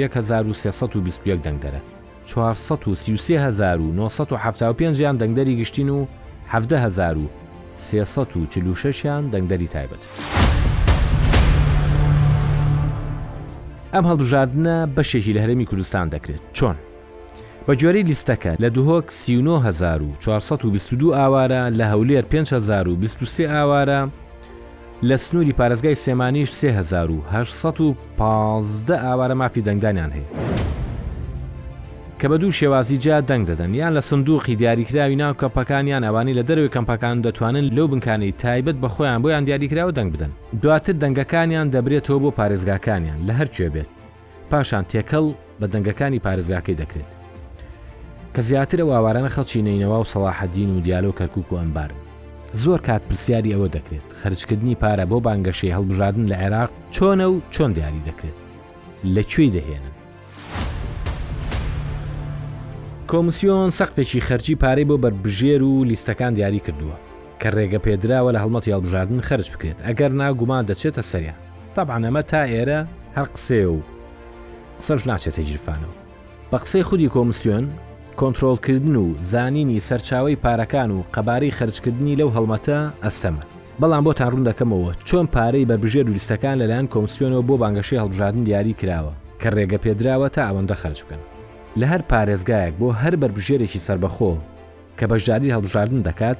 دەنگدەرە 1.43 1.81
1975 2.25 4.99
یان 5.01 5.17
دەنگدەری 5.17 5.57
گشتین 5.59 5.89
و 5.89 6.05
1946یان 6.51 6.55
دەنگدەری 9.33 9.67
تایبەت. 9.73 10.01
ئەم 13.93 14.03
هەڵبژاردنە 14.05 14.87
بەشێکی 14.95 15.33
لە 15.35 15.39
هەرمی 15.43 15.65
کوردستان 15.69 16.05
دەکرێت 16.09 16.41
چۆن؟ 16.53 16.75
بە 17.67 17.73
جۆرەی 17.79 18.03
لیستەکە 18.09 18.53
لە 18.63 18.69
دوهۆک 18.75 19.05
1940 19.07 20.11
422 20.19 21.13
ئاوارە 21.17 21.61
لە 21.77 21.85
هەولێر 21.93 22.25
5 22.25 22.53
1920 22.53 23.41
ئاوارە 23.45 23.99
لە 25.03 25.17
سنووری 25.17 25.53
پارێزگای 25.59 25.95
سێمانیش 25.95 26.63
1950 26.63 28.97
ئاوارە 29.07 29.31
مافی 29.33 29.61
دەنگدانیان 29.61 30.11
هەیە. 30.15 30.27
کە 32.19 32.27
بە 32.29 32.37
دوو 32.39 32.51
شێوازی 32.51 32.97
جا 32.97 33.21
دەنگ 33.21 33.47
دەدەن 33.49 33.69
یان 33.75 33.97
لە 33.99 33.99
سندوقی 34.01 34.55
دیاریکراوی 34.55 35.15
ناو 35.15 35.33
کەپەکانیان 35.41 36.03
ئەوانی 36.07 36.33
لە 36.39 36.43
دەروی 36.49 36.71
کەمپەکان 36.75 37.15
دەتوانن 37.25 37.65
لەو 37.75 37.87
بنکانی 37.87 38.31
تایبەت 38.31 38.75
بە 38.83 38.87
خۆیان 38.95 39.21
بۆیان 39.23 39.43
دیاریکراوە 39.45 39.91
دەنگ 39.97 40.09
بدەن 40.15 40.31
دواتر 40.61 40.93
دەنگەکانیان 41.03 41.67
دەبرێتەوە 41.73 42.19
بۆ 42.23 42.29
پارێزگاکانیان 42.39 43.19
لە 43.27 43.33
هەرکوێ 43.39 43.69
بێت 43.73 43.89
پاشان 44.49 44.83
تێکەڵ 44.91 45.25
بە 45.61 45.65
دەنگەکانی 45.73 46.19
پارێزگاکەی 46.25 46.79
دەکرێت 46.81 47.11
کە 48.35 48.41
زیاتر 48.47 48.79
ئەو 48.81 48.89
ئاوارانە 48.95 49.29
خەڵکی 49.35 49.61
نینەوە 49.65 49.97
و 50.01 50.09
سەڵاحەدین 50.13 50.69
و 50.77 50.81
دیالۆ 50.85 51.11
کەرکک 51.19 51.49
و 51.53 51.59
ئەمبارن 51.61 51.99
زۆر 52.53 52.79
کات 52.85 53.03
پرسیاری 53.09 53.51
ئەوە 53.53 53.69
دەکرێت 53.75 54.13
خرجکردنی 54.23 54.75
پارە 54.81 55.05
بۆ 55.11 55.19
بانگەشی 55.25 55.73
هەڵبژاردن 55.75 56.25
لە 56.31 56.35
عێراق 56.35 56.69
چۆنە 56.91 57.25
و 57.33 57.39
چۆن 57.51 57.71
دیاری 57.73 58.01
دەکرێت 58.09 58.37
لەکوێ 59.15 59.47
دەهێنن 59.55 59.93
کۆمسیۆن 63.11 63.71
سەقفێکی 63.79 64.21
خەرجی 64.27 64.55
پارەی 64.61 64.85
بۆ 64.89 64.97
بربژێر 65.03 65.63
و 65.63 65.85
لیستەکان 65.91 66.31
دیاری 66.33 66.61
کردووە 66.65 66.97
کە 67.41 67.47
ڕێگە 67.55 67.79
پێدراوە 67.85 68.31
لە 68.35 68.39
هەڵمەتی 68.43 68.73
هەڵبژاردن 68.75 69.21
خرج 69.27 69.47
بکرێت 69.53 69.79
ئەگەر 69.87 70.11
ناگومان 70.21 70.63
دەچێتە 70.69 71.01
سەریان 71.11 71.39
تابعاەمە 71.75 72.23
تا 72.31 72.41
ئێرە 72.51 72.79
هەر 73.17 73.27
قسێ 73.35 73.61
و 73.67 73.77
قسەش 74.79 75.01
ناچێتە 75.09 75.41
جرفانەوە 75.49 75.95
بە 76.51 76.57
قسەی 76.63 76.83
خودی 76.83 77.11
کۆمسیۆن 77.15 77.65
کۆنتترۆلکردن 78.17 78.95
و 78.95 79.13
زانینی 79.21 79.79
سەرچاوی 79.81 80.35
پارەکان 80.45 80.89
و 80.91 81.03
قەباری 81.13 81.51
خەرجکردنی 81.59 82.15
لەو 82.17 82.29
هەڵمەتە 82.35 82.77
ئەستەمە 83.05 83.43
بەڵام 83.81 84.03
بۆ 84.05 84.13
تان 84.13 84.29
ڕوون 84.31 84.43
دەکەمەوە 84.49 84.91
چۆن 85.07 85.25
پارەی 85.35 85.65
بەبژێر 85.65 86.03
دولیستەکان 86.05 86.55
لەلایەن 86.61 86.87
کۆمسیۆنەوە 86.93 87.41
بۆ 87.47 87.55
بانگەشی 87.63 87.97
هەڵبژاردن 88.01 88.43
دیاری 88.43 88.73
کراوە 88.73 89.13
کە 89.41 89.45
ڕێگە 89.55 89.77
پێدراوە 89.83 90.29
تا 90.35 90.41
ئەوەندە 90.47 90.75
خەرج 90.81 91.03
بکەن 91.03 91.21
لە 91.79 91.85
هەر 91.91 92.01
پارێزگایەک 92.11 92.73
بۆ 92.79 92.89
هەر 93.01 93.15
بربژێرێکی 93.21 93.79
سربەخۆ 93.87 94.33
کە 94.99 95.05
بەشداری 95.11 95.51
هەڵبژاردن 95.55 96.01
دەکات 96.09 96.37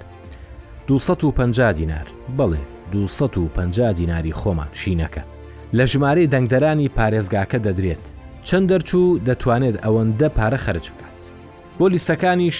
250 0.88 1.74
دینار 1.74 2.08
بڵێ 2.38 2.60
250 2.92 3.94
دیناری 3.94 4.32
خۆمان 4.34 4.68
شینەکە 4.84 5.22
لە 5.78 5.84
ژمارەی 5.86 6.28
دەنگدەرانی 6.28 6.90
پارێزگاکە 6.98 7.58
دەدرێت 7.66 8.06
چەند 8.48 8.70
دەرچوو 8.72 9.18
دەتوانێت 9.28 9.76
ئەوەندە 9.84 10.28
پارە 10.38 10.58
خەرج 10.66 10.86
بکە 10.94 11.11
بۆ 11.82 11.88
لیستەکانیش 11.90 12.58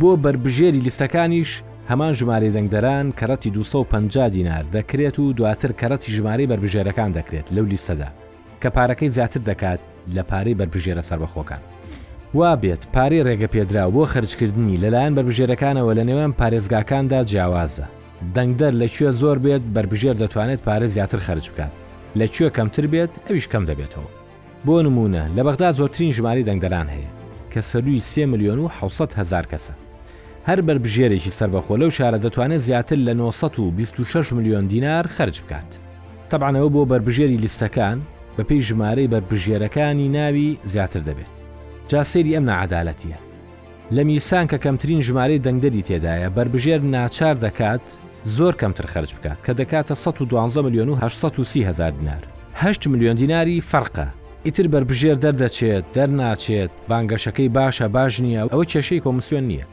بۆ 0.00 0.10
بربژێری 0.24 0.80
لیستەکانیش 0.86 1.50
هەمان 1.90 2.12
ژمارە 2.18 2.48
دەنگدەران 2.56 3.06
کەڕەتی 3.18 3.50
250 3.56 4.30
دینار 4.36 4.64
دەکرێت 4.76 5.16
و 5.18 5.32
دواتر 5.38 5.70
کەڕەتی 5.80 6.10
ژمارەی 6.16 6.46
بربژێرەکان 6.50 7.10
دەکرێت 7.18 7.46
لەو 7.56 7.64
لیستەدا 7.72 8.08
کە 8.62 8.68
پارەکەی 8.76 9.12
زیاتر 9.16 9.40
دەکات 9.50 9.80
لە 10.16 10.22
پارەی 10.30 10.54
بربژێرە 10.60 11.02
سربەخۆکان. 11.10 11.60
وا 12.34 12.52
بێت 12.62 12.82
پارەی 12.94 13.24
ڕێگە 13.26 13.48
پێدرا 13.54 13.84
بۆ 13.94 14.04
خرجکردنی 14.12 14.78
لەلایەن 14.82 15.12
بربژێرەکانەوە 15.16 15.92
لە 15.98 16.04
نێوان 16.08 16.32
پارێزگاکاندا 16.40 17.20
جیاوازە. 17.30 17.86
دەنگدەر 18.34 18.72
لەکوێ 18.82 19.10
زۆر 19.20 19.38
بێت 19.44 19.62
بربژێر 19.74 20.14
دەتوانێت 20.22 20.60
پارە 20.68 20.86
زیاتر 20.94 21.18
خرج 21.26 21.46
بکات. 21.50 21.72
لەکوێ 22.20 22.48
کەمتر 22.56 22.86
بێت 22.92 23.12
ئەویش 23.28 23.46
کەم 23.52 23.64
دەبێتەوە. 23.70 24.08
بۆ 24.66 24.76
نمونە 24.84 25.22
لە 25.36 25.42
بەغدا 25.46 25.68
زۆرترین 25.78 26.12
ژماری 26.16 26.46
دەنگدەران 26.48 26.88
هەیە 26.94 27.10
کە 27.54 27.60
سەروی 27.70 27.98
سێ 27.98 28.26
میلیۆن 28.30 28.58
و 28.58 28.68
600 28.80 29.12
هزار 29.18 29.42
کەسە 29.52 29.72
هەر 30.48 30.60
بربژێرێکی 30.60 31.32
سربەخۆ 31.38 31.76
لەو 31.80 31.90
شارە 31.90 32.18
دەتوانێت 32.22 32.56
زیاتر 32.66 32.96
لە 32.96 33.12
926 33.16 34.32
میلیۆن 34.32 34.66
دینار 34.66 35.06
خرج 35.06 35.40
بکات 35.42 35.78
تەبانەوە 36.30 36.70
بۆ 36.74 36.84
بربژێری 36.90 37.38
لیستەکان 37.44 37.98
بە 38.36 38.42
پێی 38.48 38.60
ژمارەی 38.68 39.08
بربژێرەکانی 39.12 40.08
ناوی 40.16 40.58
زیاتر 40.64 41.00
دەبێت 41.00 41.32
جاسێری 41.88 42.36
ئەم 42.36 42.44
نعادالەتیە 42.50 43.18
لە 43.94 44.02
میسان 44.08 44.46
کە 44.48 44.56
کەمترین 44.64 45.00
ژمارەی 45.02 45.42
دەنگدەری 45.44 45.82
تێدایە 45.88 46.28
بربژێر 46.36 46.80
ناچار 46.94 47.34
دەکات 47.46 47.84
زۆر 48.36 48.54
کەمتر 48.60 48.86
خرج 48.92 49.10
بکات 49.16 49.38
کە 49.46 49.52
دەکاتە 49.60 49.94
112 49.94 50.62
میلیۆن 50.66 50.88
و 50.88 50.94
830 50.94 51.64
هزار 51.64 51.90
دینار 51.90 52.22
8 52.54 52.86
میلیۆن 52.88 53.14
دیناری 53.16 53.60
فەرقە 53.72 54.08
ئیتر 54.44 54.66
بربژێر 54.72 55.14
دەردەچێت 55.24 55.84
دەرناچێت 55.94 56.70
بانگەشەکەی 56.88 57.48
باشە 57.56 57.86
باش 57.96 58.14
نییە 58.24 58.42
ئەوە 58.52 58.64
کێشەی 58.72 59.00
کۆمسیۆن 59.06 59.44
نییە 59.50 59.66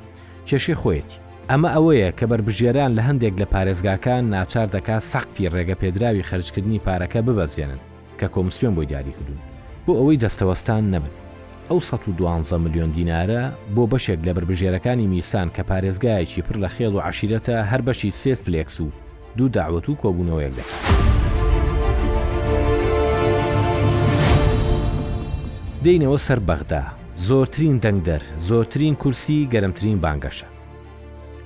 کێشەی 0.48 0.80
خۆیەتی 0.82 1.20
ئەمە 1.52 1.70
ئەوەیە 1.76 2.10
کە 2.20 2.26
بربژێران 2.32 2.92
لە 2.98 3.02
هەندێک 3.08 3.34
لە 3.42 3.46
پارێزگاکان 3.54 4.24
ناچار 4.36 4.68
دەکات 4.76 5.04
سەختی 5.12 5.50
ڕێگە 5.54 5.76
پێدراوی 5.82 6.28
خەرجکردنی 6.30 6.84
پارەکە 6.86 7.20
ببەزیێنن 7.28 7.80
کە 8.20 8.28
کۆمسیۆن 8.36 8.74
بۆی 8.76 8.88
دیاریکردون 8.92 9.40
بۆ 9.86 9.92
ئەوەی 10.00 10.22
دەستەوەستان 10.24 10.84
نەبن 10.94 11.14
ئەو 11.70 11.80
12 12.18 12.58
میلیۆن 12.64 12.92
دینارە 12.98 13.42
بۆ 13.76 13.84
بەشێک 13.92 14.20
لە 14.28 14.32
بربژێرەکانی 14.38 15.08
میسان 15.14 15.48
کە 15.56 15.62
پارێزگایەکی 15.70 16.44
پڕ 16.48 16.56
لە 16.64 16.70
خێڵ 16.76 16.94
و 16.96 17.02
عشیرەتە 17.10 17.58
هەر 17.72 17.82
بەشی 17.88 18.10
سێت 18.22 18.38
فلێکس 18.46 18.82
و 18.82 18.90
دوو 19.38 19.48
داوت 19.56 19.86
و 19.90 19.96
کۆبوونەوەیەک 20.02 20.54
دەکات. 20.60 21.27
دینەوە 25.86 26.18
سەر 26.28 26.40
بەغدا 26.50 26.82
زۆرترین 27.28 27.76
دەنگدەر 27.86 28.22
زۆرترین 28.50 28.96
کورسی 29.02 29.48
گەرمترین 29.54 29.98
بانگەشە 30.04 30.48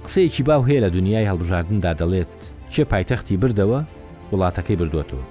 قسەیەکی 0.05 0.43
باو 0.47 0.61
هەیە 0.67 0.79
لە 0.85 0.89
دنیای 0.95 1.29
هەڵبژاردندا 1.31 1.91
دەڵێت 1.99 2.35
چێ 2.73 2.83
پایتەختی 2.91 3.39
بردەوە 3.41 3.79
وڵاتەکەی 4.31 4.77
بردوێتەوە 4.81 5.25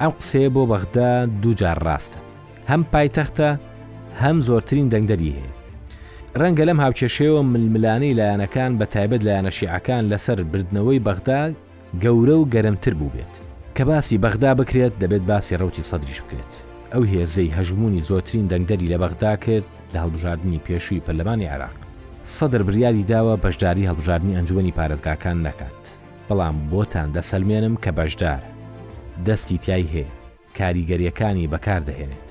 ئەم 0.00 0.12
قسەیە 0.18 0.50
بۆ 0.54 0.62
بەغدا 0.72 1.12
دووجار 1.42 1.78
ڕاستە 1.86 2.18
هەم 2.70 2.82
پایتەختە 2.92 3.48
هەم 4.22 4.36
زۆرترین 4.48 4.90
دەنگدەری 4.92 5.36
هەیە 5.38 5.52
ڕەنگە 6.40 6.64
لەم 6.68 6.78
هاوچێشەوە 6.84 7.40
ململانەی 7.52 8.16
لایەنەکان 8.18 8.72
بە 8.78 8.86
تایبەت 8.94 9.22
لایەنە 9.26 9.52
شیعەکان 9.58 10.04
لەسەر 10.12 10.38
بردنەوەی 10.52 11.04
بەغدا 11.06 11.40
گەورە 12.02 12.36
و 12.38 12.48
گەرمتر 12.54 12.94
بوو 12.98 13.12
بێت 13.14 13.34
کە 13.76 13.82
باسی 13.90 14.20
بەغدا 14.24 14.50
بکرێت 14.60 14.92
دەبێت 15.02 15.24
باسی 15.30 15.58
ڕوتی 15.60 15.86
سەدریش 15.90 16.20
بکرێت 16.24 16.54
ئەو 16.96 17.04
هێزەی 17.14 17.54
هەژمونی 17.58 18.04
زۆترین 18.08 18.46
دەنگدەری 18.52 18.90
لە 18.92 18.98
بەغدا 19.02 19.32
کرد 19.44 19.66
لە 19.92 19.98
هەڵبژاردننی 20.04 20.64
پێشووی 20.66 21.02
پەرلەمانی 21.06 21.50
عراق 21.54 21.76
سەدر 22.36 22.60
بریاری 22.66 23.04
داوە 23.12 23.34
بەشداری 23.44 23.88
هەڵبژاردننی 23.90 24.36
ئەنجومی 24.36 24.74
پارێزگاکان 24.78 25.36
نەکات 25.46 25.80
بەڵام 26.28 26.56
بۆتان 26.70 27.08
دەسەلمێنم 27.16 27.74
کە 27.82 27.90
بەشدار 27.98 28.42
دەستی 29.26 29.58
تای 29.64 29.84
هەیە 29.94 30.10
کاریگەریەکانی 30.58 31.50
بەکاردەهێنێت 31.52 32.28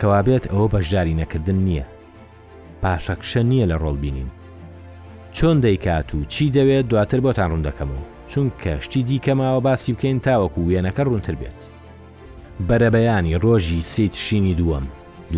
کەوابێت 0.00 0.44
ئەوە 0.52 0.66
بەشداری 0.74 1.18
نەکردن 1.20 1.58
نییە 1.66 1.86
پاشەکشە 2.82 3.42
نییە 3.50 3.66
لە 3.72 3.76
ڕۆڵبینین 3.82 4.30
چۆن 5.36 5.56
دەیکات 5.64 6.08
و 6.14 6.18
چی 6.32 6.46
دەوێت 6.56 6.86
دواتر 6.90 7.20
بۆتان 7.26 7.48
ڕوون 7.50 7.64
دەکەمەوە 7.68 8.04
چونکە 8.30 8.72
شتی 8.84 9.02
دیکەماوە 9.08 9.60
باسی 9.66 9.92
بکەین 9.94 10.18
تاوەکو 10.26 10.60
وێنەکە 10.68 11.02
ڕوونتر 11.08 11.34
بێت 11.42 11.60
بەرەبەیانی 12.68 13.36
ڕۆژی 13.44 13.80
سیت 13.82 14.14
شینی 14.24 14.54
دووەم 14.58 14.86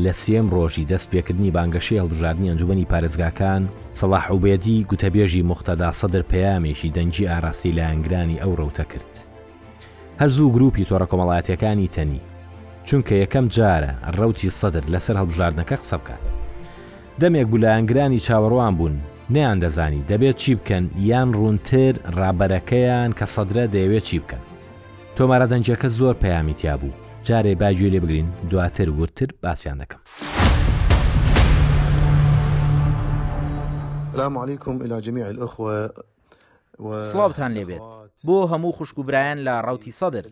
لە 0.05 0.13
سێم 0.23 0.47
ڕۆژی 0.55 0.87
دەست 0.91 1.07
پێکردنی 1.13 1.51
بانگەشی 1.57 1.99
هەڵبژاردننی 2.01 2.49
ئەنجومی 2.51 2.85
پارێزگاکان 2.93 3.63
سەڵاحوبێتی 3.99 4.77
گوتەبێژی 4.91 5.43
مختەدا 5.51 5.91
سەدر 6.01 6.23
پەیامێکی 6.33 6.93
دەنجی 6.97 7.29
ئاراستی 7.31 7.73
لە 7.77 7.83
ئەنگرانی 7.91 8.41
ئەو 8.43 8.53
ڕەوتە 8.61 8.85
کرد 8.93 9.11
هەرزوو 10.21 10.53
گروپی 10.55 10.85
تۆڕە 10.89 11.07
کۆمەڵاتیەکانی 11.11 11.93
تەنی 11.97 12.21
چونکە 12.87 13.15
یەکەم 13.23 13.47
جارە 13.57 13.93
ڕەوتی 14.19 14.55
سەدر 14.61 14.85
لەسەر 14.93 15.17
هەڵبژاردنەکە 15.21 15.77
قسە 15.83 15.97
بکات 16.03 16.25
دەمێک 17.21 17.47
بوو 17.49 17.63
لە 17.65 17.69
ئەنگرانی 17.75 18.25
چاوەڕوان 18.27 18.75
بوون 18.79 18.97
نەیان 19.35 19.59
دەزانی 19.65 20.07
دەبێت 20.11 20.37
چی 20.43 20.55
بکەن 20.59 20.85
یان 21.11 21.29
ڕوونتر 21.39 21.93
ڕابەرەکەیان 22.19 23.11
کە 23.19 23.27
سەدرە 23.35 23.65
دەیەوێت 23.75 24.05
چی 24.09 24.19
بکەن 24.25 24.43
تۆمارە 25.17 25.47
دەنجەکە 25.53 25.89
زۆر 25.99 26.15
پەیامیتیا 26.23 26.77
بوو 26.81 27.02
جارێ 27.29 27.55
باگوێ 27.61 27.89
لێ 27.93 28.01
بگرین 28.05 28.29
دواتر 28.51 28.89
ورتر 28.99 29.29
باسییان 29.43 29.79
دەکەم. 29.83 30.01
السلام 34.13 34.39
عليكم 34.39 34.83
إلى 34.83 35.01
جميع 35.01 35.27
الأخوة 35.29 35.89
سڵاوتان 37.03 37.53
لێبێت 37.57 37.81
بۆ 38.27 38.47
هەموو 38.53 38.73
خوشک 38.77 38.99
و 38.99 39.03
برایەن 39.03 39.39
لە 39.47 39.53
ڕوتی 39.67 39.93
سەدر 40.01 40.25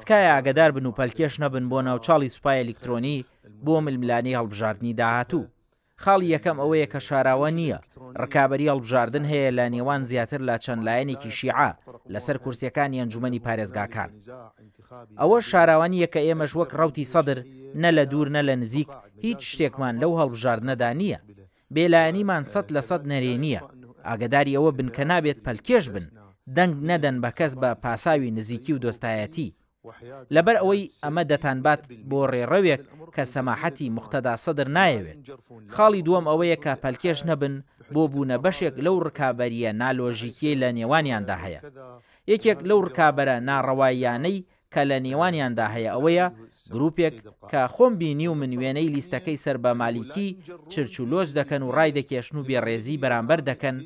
تکایە 0.00 0.30
ئاگدار 0.34 0.70
بن 0.70 0.86
و 0.86 0.92
پەلکێش 0.98 1.34
نەبن 1.40 1.64
بۆ 1.70 1.80
ناوچاڵی 1.86 2.28
سوپای 2.28 2.60
ئەلکترۆنی 2.60 3.24
بۆ 3.66 3.80
ململانی 3.80 4.34
هەڵبژاردننی 4.36 4.94
داهاتوو 4.94 5.44
خاڵی 6.02 6.26
یەکەم 6.34 6.56
ئەوەیە 6.62 6.86
کە 6.92 7.00
شاراوە 7.08 7.50
نییە 7.58 7.78
ڕکابی 8.22 8.68
هەڵبژاردن 8.70 9.24
هەیە 9.32 9.50
لە 9.58 9.64
نێوان 9.74 10.02
زیاتر 10.10 10.40
لە 10.48 10.56
چەند 10.64 10.82
لایەنێکی 10.86 11.30
شیعە 11.38 11.70
لەسەر 12.14 12.36
کورسەکانی 12.42 13.00
ئەنجومی 13.00 13.42
پارێزگاکان 13.46 14.10
ئەوە 15.20 15.38
شاراوانیە 15.50 16.08
کە 16.14 16.20
ئێمەش 16.26 16.52
وەک 16.60 16.70
ڕوتی 16.80 17.08
سەدر 17.12 17.38
نە 17.82 17.90
لە 17.96 18.04
دوور 18.12 18.28
نە 18.36 18.42
لە 18.48 18.54
نزیک 18.62 18.90
هیچ 19.24 19.40
شتێکمان 19.52 19.94
لەو 20.02 20.12
هەڵبژاردنەدا 20.20 20.90
نییە 21.00 21.18
بێلایەنیمان 21.74 22.42
سەد 22.52 22.66
لە 22.76 22.82
سەد 22.88 23.02
نەرێ 23.12 23.34
نییە 23.44 23.62
ئاگداری 24.08 24.56
ئەوە 24.56 24.70
بنکە 24.78 25.04
نابێت 25.12 25.38
پەلکێش 25.46 25.84
بن 25.94 26.06
دەنگ 26.56 26.74
نەدەن 26.90 27.16
بە 27.24 27.30
کەس 27.38 27.52
بە 27.62 27.70
پاساوی 27.82 28.34
نزیکی 28.38 28.72
و 28.74 28.78
دۆستایەتی 28.84 29.48
لەبەر 30.36 30.56
ئەوەی 30.62 30.84
ئەمە 31.04 31.22
دەتانبات 31.32 31.80
بۆ 32.10 32.20
ڕێڕەوێک 32.32 32.80
کە 33.14 33.24
سەماحەتی 33.34 33.92
مختدا 33.96 34.34
سەدر 34.44 34.66
نایەوێت 34.76 35.18
خاڵی 35.74 36.04
دووەم 36.06 36.26
ئەوەیە 36.30 36.56
کە 36.64 36.72
پەلکێش 36.82 37.18
نەبن 37.28 37.54
بۆ 37.94 38.02
بوونە 38.12 38.36
بەشێک 38.44 38.74
لەو 38.84 38.96
ڕکابەریە 39.06 39.70
نالۆژیکیی 39.82 40.58
لە 40.62 40.68
نێوانیاندا 40.78 41.36
هەیە 41.44 41.60
یەکێک 42.32 42.58
لەو 42.68 42.78
ڕکابەرە 42.86 43.36
ناڕەواییانەی 43.48 44.38
کە 44.72 44.82
لە 44.90 44.98
نێوانیاندا 45.06 45.66
هەیە 45.74 45.90
ئەوەیە 45.96 46.26
گرروپێک 46.72 47.14
کە 47.52 47.62
خۆم 47.74 47.92
بینی 48.00 48.28
و 48.32 48.38
من 48.40 48.52
وێنەی 48.60 48.90
لیستەکەی 48.96 49.42
سەر 49.44 49.56
بە 49.64 49.70
مالیکی 49.80 50.28
چرچولۆز 50.72 51.28
دەکەن 51.38 51.62
و 51.64 51.72
ڕای 51.76 51.90
دەکێشن 51.98 52.36
و 52.38 52.46
بێڕێزی 52.48 53.00
بەرامبەر 53.02 53.40
دەکەن 53.50 53.76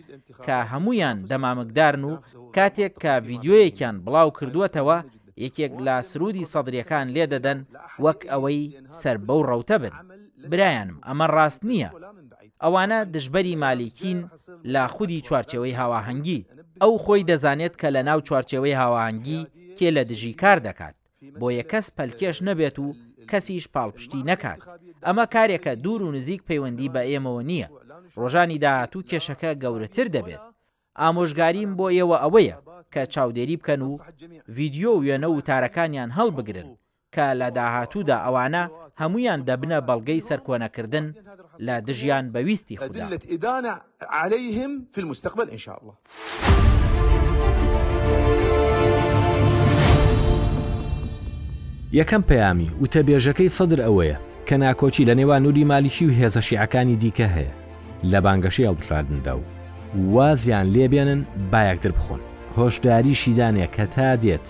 کە 0.47 0.57
هەمویان 0.71 1.19
دەمامکدارن 1.31 2.03
و 2.11 2.21
کاتێک 2.57 2.93
کە 3.03 3.13
ڤیددیۆیەکیان 3.27 3.97
بڵاو 4.05 4.31
کردووەتەوە 4.39 4.99
یەکێک 5.45 5.73
لا 5.87 5.97
سرودی 6.11 6.49
سەدرریەکان 6.53 7.07
لێدەدەن 7.17 7.59
وەک 8.05 8.21
ئەوەی 8.33 8.61
سەر 9.01 9.17
بەو 9.27 9.41
ڕەوتە 9.49 9.77
بن 9.83 9.93
برایانم 10.51 10.99
ئەمە 11.09 11.27
ڕاست 11.37 11.61
نییە 11.71 11.91
ئەوانە 12.65 12.99
دژبەری 13.15 13.55
مالیکین 13.65 14.19
لا 14.75 14.85
خودی 14.95 15.23
چوارچەوەی 15.27 15.79
هاواهنگگی 15.81 16.41
ئەو 16.83 16.93
خۆی 17.05 17.27
دەزانێت 17.31 17.75
کە 17.81 17.89
لە 17.97 18.03
ناو 18.09 18.19
چوارچەوەی 18.27 18.79
هاواهنگگی 18.83 19.41
کێ 19.79 19.89
لە 19.97 20.03
دژی 20.11 20.33
کار 20.43 20.59
دەکات 20.69 20.95
بۆ 21.41 21.49
یە 21.59 21.65
کەس 21.71 21.87
پەلکێش 21.97 22.37
نەبێت 22.49 22.77
و 22.79 22.87
کەسیش 23.31 23.65
پاڵپشتی 23.75 24.27
نەکات 24.31 24.61
ئەمە 25.07 25.27
کارێکە 25.35 25.73
دوور 25.85 26.01
و 26.07 26.13
نزیک 26.17 26.41
پەیوەندی 26.49 26.89
بە 26.95 27.03
ئێمەوە 27.11 27.43
نییە 27.51 27.69
ڕۆژانی 28.21 28.59
داهاتوو 28.65 29.07
کێشەکە 29.11 29.51
گەورەتر 29.63 30.07
دەبێت 30.17 30.43
ئامۆژگاریم 31.01 31.71
بۆ 31.79 31.87
ئێوە 31.97 32.17
ئەوەیە 32.25 32.57
کە 32.95 33.05
چاودێری 33.15 33.57
بکەن 33.61 33.83
و 33.83 33.99
ڤیددیو 34.57 34.91
و 34.95 35.03
وێنە 35.05 35.29
و 35.37 35.41
تارەکانیان 35.49 36.11
هەڵبگرن 36.19 36.69
کە 37.15 37.27
لە 37.41 37.49
داهاتوودا 37.57 38.17
ئەوانە 38.27 38.65
هەمویان 39.01 39.41
دەبنە 39.49 39.79
بەڵگەی 39.89 40.25
سەرکۆنەکردن 40.29 41.07
لە 41.67 41.75
دژیان 41.89 42.25
بەویستی 42.35 42.77
خوددا 42.77 43.81
عليهم 44.21 44.73
في 44.93 45.01
المستقبل 45.01 45.47
إن 45.51 45.57
شاء 45.59 45.79
الله 45.81 45.95
یەکەم 52.03 52.23
پەیامی 52.29 52.69
وتەبێژەکەی 52.83 53.51
سەدر 53.59 53.81
ئەوەیە 53.87 54.17
کە 54.49 54.55
ناکۆچی 54.63 55.07
لە 55.09 55.15
نێوان 55.21 55.43
نووری 55.45 55.65
مالیشی 55.65 56.07
و 56.07 56.13
هێزەشیعەکانی 56.19 56.97
دیکە 57.03 57.27
هەیە 57.37 57.53
لە 58.13 58.19
بانگەشی 58.25 58.67
هەڵبشاردندا 58.69 59.35
و 59.41 59.45
وازیان 60.15 60.67
لێبێنن 60.75 61.21
با 61.53 61.61
یەکتر 61.71 61.93
بخۆن 61.99 62.21
هۆشداریشی 62.61 63.33
دانێ 63.39 63.67
کە 63.77 63.85
تا 63.95 64.17
دێت 64.23 64.47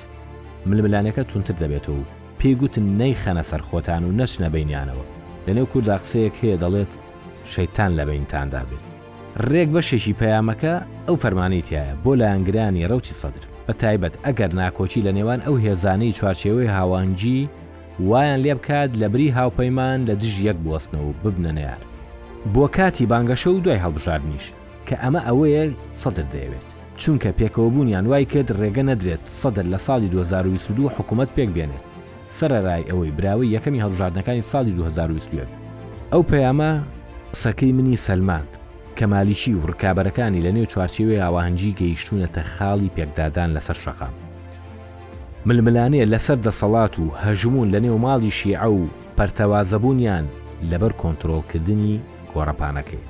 ململانەکە 0.71 1.23
تونتر 1.33 1.55
دەبێتەوە 1.63 1.99
و 2.03 2.09
پێگوتن 2.41 2.87
نەیخەنە 3.01 3.43
سەر 3.51 3.63
خۆتان 3.69 4.03
و 4.05 4.13
نەچنە 4.21 4.49
بینیانەوە 4.55 5.05
لەنێو 5.47 5.67
کووردا 5.73 5.97
قسەیەک 6.03 6.35
هەیە 6.43 6.57
دەڵێت 6.63 6.93
شەیتان 7.53 7.91
لە 7.99 8.05
بینتاندا 8.11 8.63
بێت 8.69 8.85
ڕێک 9.51 9.69
بەشێکی 9.75 10.17
پەیامەکە 10.21 10.75
ئەو 11.07 11.17
فەرمانیتیایە 11.23 11.95
بۆ 12.05 12.13
لایەنگرانی 12.21 12.89
ڕوتی 12.91 13.17
سەدر 13.21 13.45
بە 13.67 13.73
تایبەت 13.81 14.15
ئەگەر 14.27 14.51
ناکۆچی 14.61 15.05
لە 15.07 15.13
نێوان 15.19 15.41
ئەو 15.47 15.57
هێزانەی 15.65 16.17
چوارچێوەی 16.19 16.73
هاوانجی 16.77 17.39
وایان 18.09 18.41
لێ 18.45 18.53
بکات 18.59 18.91
لە 19.01 19.07
بری 19.13 19.35
هاوپەیمان 19.39 19.99
لە 20.09 20.15
دژ 20.23 20.35
یەک 20.49 20.59
بوەستنەوە 20.65 21.13
ببنەنەیار 21.23 21.83
بۆ 22.55 22.65
کاتی 22.77 23.05
بانگەشە 23.11 23.47
و 23.53 23.61
دوای 23.65 23.83
هەڵبژاردنیش 23.85 24.47
کە 24.87 24.95
ئەمە 25.03 25.21
ئەوەیە 25.29 25.65
سەدر 26.03 26.27
دەیەوێت 26.35 26.69
چونکە 27.03 27.31
پێکەوە 27.39 27.69
بوونیان 27.75 28.07
وای 28.11 28.25
کرد 28.33 28.49
ڕێگە 28.61 28.83
نەدرێت 28.91 29.23
سەدە 29.41 29.63
لە 29.73 29.79
ساڵی 29.87 30.09
2022 30.11 30.89
حکوومەت 30.97 31.31
پێک 31.37 31.51
بێنێت 31.57 31.85
سەرڕای 32.37 32.83
ئەوەی 32.91 33.15
براوی 33.17 33.53
یەکەمی 33.57 33.83
هەڵژاردنەکانی 33.85 34.47
ساڵی 34.53 34.73
2022 34.75 35.47
ئەو 36.13 36.23
پەیامە 36.31 36.71
قسەکەی 37.33 37.73
منی 37.77 37.97
سەلماند 38.07 38.53
کەمالیشی 38.99 39.53
و 39.55 39.67
ڕکابەرەکانی 39.71 40.45
لە 40.47 40.51
نێو 40.57 40.71
چوارچێوەی 40.73 41.23
ئاواهەنجی 41.23 41.77
گەیشتونەتە 41.81 42.43
خاڵی 42.55 42.93
پێکدادان 42.97 43.49
لەسەر 43.57 43.77
شەقام 43.85 44.15
ململانەیە 45.49 46.11
لەسەر 46.13 46.39
دەسەڵات 46.47 46.95
و 47.01 47.05
هەژمون 47.23 47.69
لە 47.75 47.79
نێو 47.85 47.99
ماڵی 48.07 48.37
شیعە 48.39 48.69
و 48.79 48.83
پەرتەوازەبوونیان 49.19 50.25
لەبەر 50.71 50.93
کۆنتترۆلکردنی 51.01 51.93
گۆڕەپانەکەی 52.33 53.03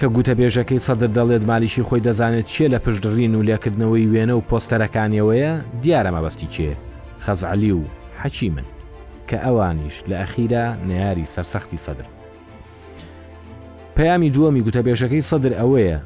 کە 0.00 0.06
گوتەبێژەکەی 0.16 0.84
سەدر 0.86 1.10
دەڵێت 1.16 1.44
مالیشی 1.50 1.86
خۆی 1.88 2.04
دەزانێت 2.06 2.46
چیە 2.54 2.68
لە 2.74 2.78
پشتڕین 2.84 3.32
و 3.36 3.46
لێکردنەوەی 3.48 4.08
وێنە 4.12 4.34
و 4.36 4.46
پۆستەرەکانیەوەیە 4.48 5.52
دیارە 5.82 6.10
مەبەستی 6.16 6.48
چێ 6.54 6.70
خەزعلی 7.24 7.72
و 7.78 7.82
حەچی 8.22 8.48
من 8.54 8.66
کە 9.28 9.36
ئەوانیش 9.44 9.96
لە 10.08 10.16
ئەخیرا 10.20 10.66
نەیاری 10.88 11.30
سەرسەختی 11.34 11.82
سەدر 11.86 12.06
پەیامی 13.96 14.32
دووەمی 14.34 14.62
گوتەبێژەکەی 14.66 15.26
سەدر 15.30 15.52
ئەوەیە 15.60 15.98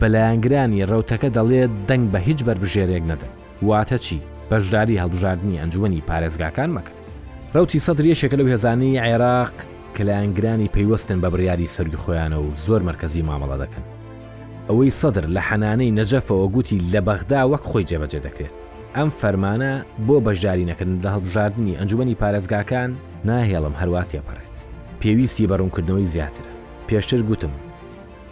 بەلایەنگرانی 0.00 0.86
ڕەوتەکە 0.90 1.28
دەڵێت 1.36 1.72
دەنگ 1.88 2.04
بە 2.12 2.18
هیچ 2.26 2.38
بربژێرێک 2.46 3.02
نەدەن 3.10 3.32
واتە 3.68 3.98
چی 4.04 4.18
بەشداری 4.50 5.00
هەڵبژاردننی 5.02 5.60
ئەنجومی 5.60 6.04
پارێزگاکان 6.08 6.70
مەکرد 6.76 6.98
ڕوتی 7.54 7.84
سەدرێشێکە 7.86 8.36
لەو 8.38 8.48
هێزانی 8.52 9.00
عێراق 9.06 9.54
کە 9.96 10.02
لایەنگرانی 10.04 10.68
پەیوەستن 10.76 11.18
بە 11.20 11.28
بڕیاری 11.32 11.70
سەرگی 11.76 11.96
خۆیانە 12.02 12.38
و 12.44 12.50
زۆر 12.66 12.82
مرکزی 12.82 13.22
مامەڵە 13.22 13.56
دەکەن 13.64 13.84
ئەوەی 14.68 14.90
سەدر 14.90 15.26
لە 15.26 15.40
حەنانەی 15.48 15.90
نەجەفەوە 15.98 16.48
گوتی 16.54 16.78
لە 16.92 17.00
بەغدا 17.06 17.40
وەک 17.48 17.62
خۆی 17.70 17.84
جێبەجێ 17.90 18.20
دەکرێت 18.26 18.54
ئەم 18.96 19.08
فەرمانە 19.20 19.72
بۆ 20.06 20.16
بەشداری 20.26 20.68
نەکردن 20.70 20.98
لە 21.04 21.08
هەڵبژاردننی 21.14 21.76
ئەنجومی 21.78 22.18
پارێزگاکان 22.22 22.90
ناهێڵم 23.28 23.74
هەروات 23.80 24.08
تێپەڕێت 24.10 24.56
پێویستی 25.00 25.46
بەڕوونکردنەوەی 25.50 26.10
زیاترە 26.14 26.52
پێشتر 26.88 27.20
گوتم 27.28 27.52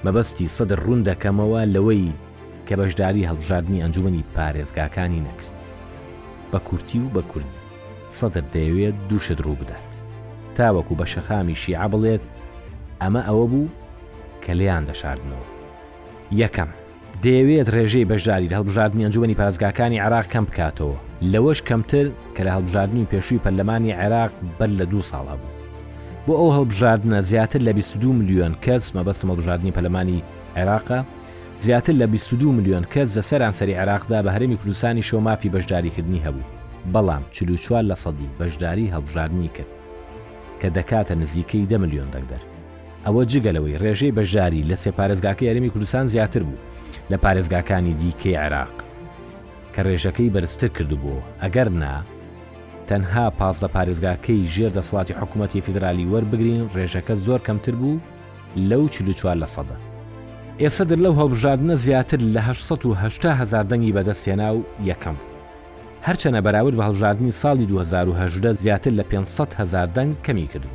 مەبەستی 0.05 0.53
سەدر 0.57 0.81
ڕوون 0.85 1.01
دەکەمەوە 1.09 1.61
لەوەی 1.75 2.13
کە 2.69 2.75
بەشداری 2.81 3.29
هەڵبژاردننی 3.29 3.83
ئەنجومی 3.83 4.25
پارێزگاکانی 4.37 5.25
نەکرد 5.29 5.57
بە 6.53 6.59
کورتی 6.67 6.99
و 7.05 7.09
بە 7.15 7.23
کوردی 7.33 7.59
سەدر 8.19 8.45
دەیەوێت 8.55 8.97
دووشت 9.09 9.41
ڕوو 9.47 9.57
بدات 9.61 9.92
تاوەکو 10.59 10.95
بە 11.01 11.07
شەخامی 11.13 11.55
شیع 11.63 11.87
بڵێت 11.93 12.23
ئەمە 13.03 13.23
ئەوە 13.29 13.47
بوو 13.53 13.69
کە 14.45 14.53
لێیان 14.59 14.85
دەشاردنەوە 14.91 15.47
یەکەم 16.41 16.71
دەیەوێت 17.25 17.69
ڕێژەی 17.75 18.09
بەشداری 18.11 18.53
هەڵبژاردننی 18.57 19.05
ئەنجومی 19.05 19.39
پارێزگاکانی 19.41 20.03
عراق 20.07 20.27
کەم 20.33 20.45
بکاتەوە 20.49 20.97
لەوەش 21.33 21.61
کەمتر 21.69 22.07
کە 22.37 22.43
لە 22.47 22.51
هەڵبژاردننی 22.57 23.09
پێشووی 23.13 23.43
پەرلەمانی 23.45 23.97
عێراق 24.03 24.31
بەر 24.59 24.71
لە 24.79 24.85
دوو 24.91 25.03
ساڵ 25.11 25.27
هەبوو 25.33 25.53
بۆ 26.27 26.33
ئەو 26.41 26.51
هەڵبژاردنە 26.57 27.19
زیاتر 27.31 27.61
لە 27.67 27.73
22 27.79 28.13
میلیۆن 28.19 28.53
کەس 28.65 28.85
مەبەستم 28.97 29.29
هەڵبژاردننی 29.31 29.75
پەلەمانی 29.77 30.19
عێراقە 30.57 30.99
زیاتر 31.65 31.93
لە 32.03 32.07
22 32.07 32.53
میلیۆن 32.53 32.85
کەس 32.95 33.09
لە 33.19 33.23
سەرانسەری 33.31 33.75
عراقدا 33.83 34.19
بە 34.25 34.31
هەرمی 34.35 34.57
کوردستانی 34.61 35.03
شۆمافی 35.09 35.53
بەشداریکردنی 35.55 36.23
هەبوو 36.27 36.51
بەڵام 36.95 37.23
چلوچوار 37.37 37.83
لە 37.91 37.95
سەدی 38.05 38.29
بەشداری 38.39 38.93
هەڵبژاردننی 38.95 39.51
کرد 39.57 39.73
کە 40.63 40.71
دەکاتە 40.79 41.15
نزیکەی 41.23 41.67
دە 41.71 41.77
میلیۆن 41.83 42.09
دەنگدەر 42.15 42.43
ئەوە 43.07 43.23
جگەلەوەی 43.33 43.81
ڕێژەی 43.83 44.15
بەژاری 44.19 44.67
لە 44.71 44.77
سێ 44.83 44.91
پارێزگاکە 44.99 45.43
یاریمی 45.49 45.71
کوردستان 45.75 46.07
زیاتر 46.15 46.43
بوو 46.49 46.61
لە 47.11 47.17
پارێزگاکانی 47.25 47.95
دیکەی 48.01 48.39
عێراق 48.43 48.77
کە 49.75 49.81
ڕێژەکەی 49.87 50.33
بەرزتر 50.35 50.69
کردبوو 50.77 51.23
ئەگەر 51.43 51.69
نا 51.83 51.95
تەنها 52.89 53.27
پاس 53.39 53.57
لە 53.65 53.69
پارێزگاکەی 53.75 54.47
ژێر 54.55 54.73
دەسڵاتی 54.79 55.15
حکوومەتی 55.21 55.61
فیدرالی 55.67 56.11
وەربگرین 56.13 56.65
ڕێژەکە 56.75 57.15
زۆر 57.27 57.41
کەمتر 57.47 57.75
بوو 57.81 57.99
لەو 58.71 58.83
چوار 59.19 59.37
لە 59.43 59.47
سەدە 59.57 59.77
ئێسە 60.63 60.83
در 60.91 60.97
لەو 61.05 61.13
هەڵبژاردنە 61.21 61.75
زیاتر 61.85 62.19
لە 62.35 62.41
1970 62.49 63.41
هزار 63.41 63.65
دەنگی 63.71 63.93
بەدەستێنا 63.97 64.49
و 64.55 64.63
یەکەم 64.91 65.17
بوو 65.19 65.32
هەرچەنە 66.07 66.41
بەراورد 66.47 66.77
بە 66.79 66.85
هەڵژاردننی 66.87 67.37
ساڵی 67.43 67.67
2010 67.67 68.53
زیاتر 68.65 68.91
لە 68.91 69.03
500 69.05 69.55
هزار 69.61 69.87
دەنگ 69.87 70.13
کەمی 70.29 70.47
کرد. 70.53 70.67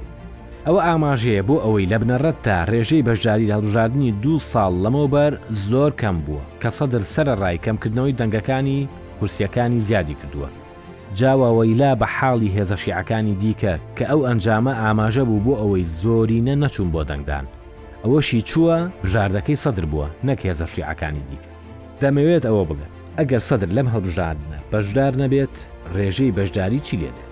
ئەوە 0.68 0.82
ئاماژەیە 0.88 1.44
بۆ 1.48 1.56
ئەوەی 1.66 1.90
لە 1.92 1.98
بنەڕەت 2.02 2.36
تا 2.44 2.64
ڕێژەی 2.72 3.06
بەشداری 3.08 3.52
هەڵژاردننی 3.56 4.12
دوو 4.24 4.40
ساڵ 4.52 4.72
لەمەوبەر 4.84 5.34
زۆر 5.68 5.92
کەم 6.02 6.18
بووە 6.26 6.44
کە 6.62 6.70
سەدر 6.78 7.04
سرە 7.14 7.34
ڕای 7.42 7.58
کەمکردنەوەی 7.66 8.18
دەنگەکانی 8.20 8.88
کورسیەکانی 9.20 9.80
زیادی 9.88 10.16
کردووە. 10.22 10.50
جاواوەیلا 11.18 11.92
بە 12.02 12.08
حاڵی 12.18 12.54
هێزەشیعەکانی 12.58 13.36
دیکە 13.42 13.74
کە 13.98 14.06
ئەو 14.12 14.22
ئەنجامە 14.28 14.74
ئاماژە 14.82 15.24
بوو 15.30 15.44
بۆ 15.46 15.54
ئەوەی 15.62 15.86
زۆرینە 16.02 16.54
نەچوون 16.64 16.90
بۆ 16.94 17.02
دەنگدان. 17.10 17.46
ئەوەشی 18.04 18.42
چووە 18.50 18.78
ژاردەکەی 19.12 19.60
سەدر 19.64 19.86
بووە 19.92 20.08
نەک 20.28 20.40
هێزەشیعەکانی 20.48 21.24
دیکە. 21.30 21.50
دەمەوێت 22.02 22.44
ئەوە 22.48 22.64
بڵێت 22.70 22.92
ئەگەر 23.20 23.42
سەدر 23.50 23.70
لەم 23.78 23.88
هەڵبژاردنە 23.94 24.57
بەشدار 24.72 25.14
نەبێت 25.22 25.56
ڕێژەی 25.96 26.36
بەشداری 26.38 26.80
چی 26.86 26.96
لێدێت 27.02 27.30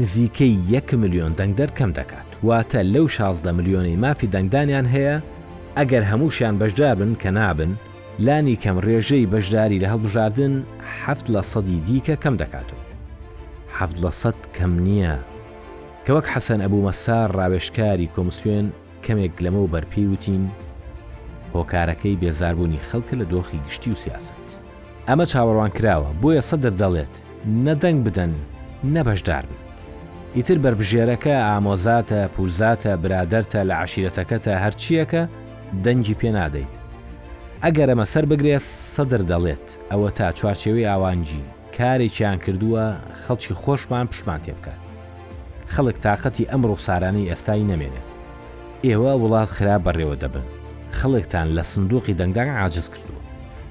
نزیکەی 0.00 0.56
1 0.78 0.88
میلیۆن 1.02 1.32
دەنگ 1.38 1.52
دەرکەم 1.60 1.90
دەکات 1.98 2.28
واتە 2.48 2.80
لەو 2.94 3.06
16 3.08 3.52
میلیۆنی 3.56 3.96
مافی 4.04 4.28
دەنگدانیان 4.34 4.86
هەیە 4.94 5.16
ئەگەر 5.78 6.02
هەمووشیان 6.10 6.56
بەشدار 6.60 6.94
بن 7.00 7.12
کە 7.22 7.26
نابن 7.38 7.72
لانی 8.26 8.56
کەم 8.62 8.76
ڕێژەی 8.86 9.30
بەشداری 9.32 9.80
لە 9.82 9.88
هەڵبژاردن 9.92 10.54
هەفت 11.02 11.26
لە 11.34 11.42
سەدی 11.52 11.80
دیکە 11.86 12.16
کەم 12.22 12.34
دەکاتەوە 12.42 12.86
هەفت 13.78 13.96
لە 14.04 14.10
سەد 14.20 14.38
کەم 14.56 14.72
نییە 14.86 15.16
کە 16.04 16.10
وەک 16.14 16.26
حەسەن 16.34 16.60
ئەبوو 16.62 16.84
مەسار 16.88 17.28
ڕاوێشکاری 17.38 18.12
کۆمسوێن 18.14 18.66
کەمێک 19.04 19.34
لەمە 19.44 19.60
و 19.62 19.70
بەرپی 19.72 20.06
وتین 20.12 20.44
هۆکارەکەی 21.54 22.18
بێزاربوونی 22.20 22.84
خەڵکە 22.88 23.14
لە 23.20 23.24
دۆخی 23.32 23.58
گشتی 23.66 23.90
و 23.92 24.00
سیاست 24.04 24.57
ئەمە 25.08 25.26
چاوەڕوان 25.32 25.70
کراوە 25.76 26.08
بۆیە 26.22 26.42
سەدر 26.50 26.72
دەڵێت 26.82 27.14
نەدەنگ 27.66 27.98
بدەن 28.06 28.32
نەبەشدار 28.94 29.44
بن 29.50 29.60
ئیتر 30.36 30.58
بربژێرەکە 30.64 31.34
ئامۆزاتە 31.48 32.20
پوزاتە 32.36 32.92
برادەرتە 33.02 33.60
لە 33.68 33.74
عشیرەتەکەتە 33.82 34.52
هەرچیەکە 34.62 35.22
دەنجی 35.84 36.18
پێ 36.20 36.30
نادەیت 36.38 36.74
ئەگەر 37.64 37.88
ئەمە 37.90 38.06
سەر 38.12 38.24
بگرێت 38.30 38.64
سەدر 38.96 39.22
دەڵێت 39.30 39.66
ئەوە 39.90 40.08
تا 40.18 40.26
چوارچێوی 40.38 40.88
ئاوانجی 40.90 41.42
کارێکیان 41.76 42.38
کردووە 42.44 42.84
خەڵکی 43.24 43.54
خۆشمان 43.62 44.06
پشمان 44.12 44.40
تێ 44.44 44.52
بکات 44.58 44.80
خەڵک 45.74 45.96
تااقەتی 46.04 46.48
ئەم 46.50 46.62
ڕوخسارانی 46.68 47.28
ئێستایی 47.30 47.68
نەمێنێت 47.70 48.08
ئێوە 48.86 49.12
وڵات 49.22 49.48
خراپ 49.56 49.80
بەڕێوە 49.86 50.16
دەبن 50.22 50.46
خەڵکتان 50.98 51.46
لە 51.56 51.62
سندوقی 51.72 52.14
دەنگدان 52.20 52.48
عاجز 52.62 52.88
کردو 52.94 53.17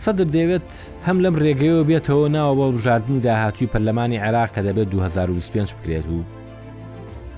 سەدر 0.05 0.27
دەوێت 0.35 0.71
هەم 1.07 1.17
لەم 1.23 1.35
ڕێگەیەوە 1.43 1.87
بێتەوە 1.89 2.27
ناوە 2.35 2.55
بە 2.59 2.67
بژاردننی 2.75 3.23
داهاتوی 3.25 3.69
پەرلەمانی 3.73 4.21
عێراق 4.25 4.49
کە 4.55 4.61
دەبێت 4.67 4.87
2025 4.89 5.73
بکرێت 5.77 6.05
و 6.09 6.19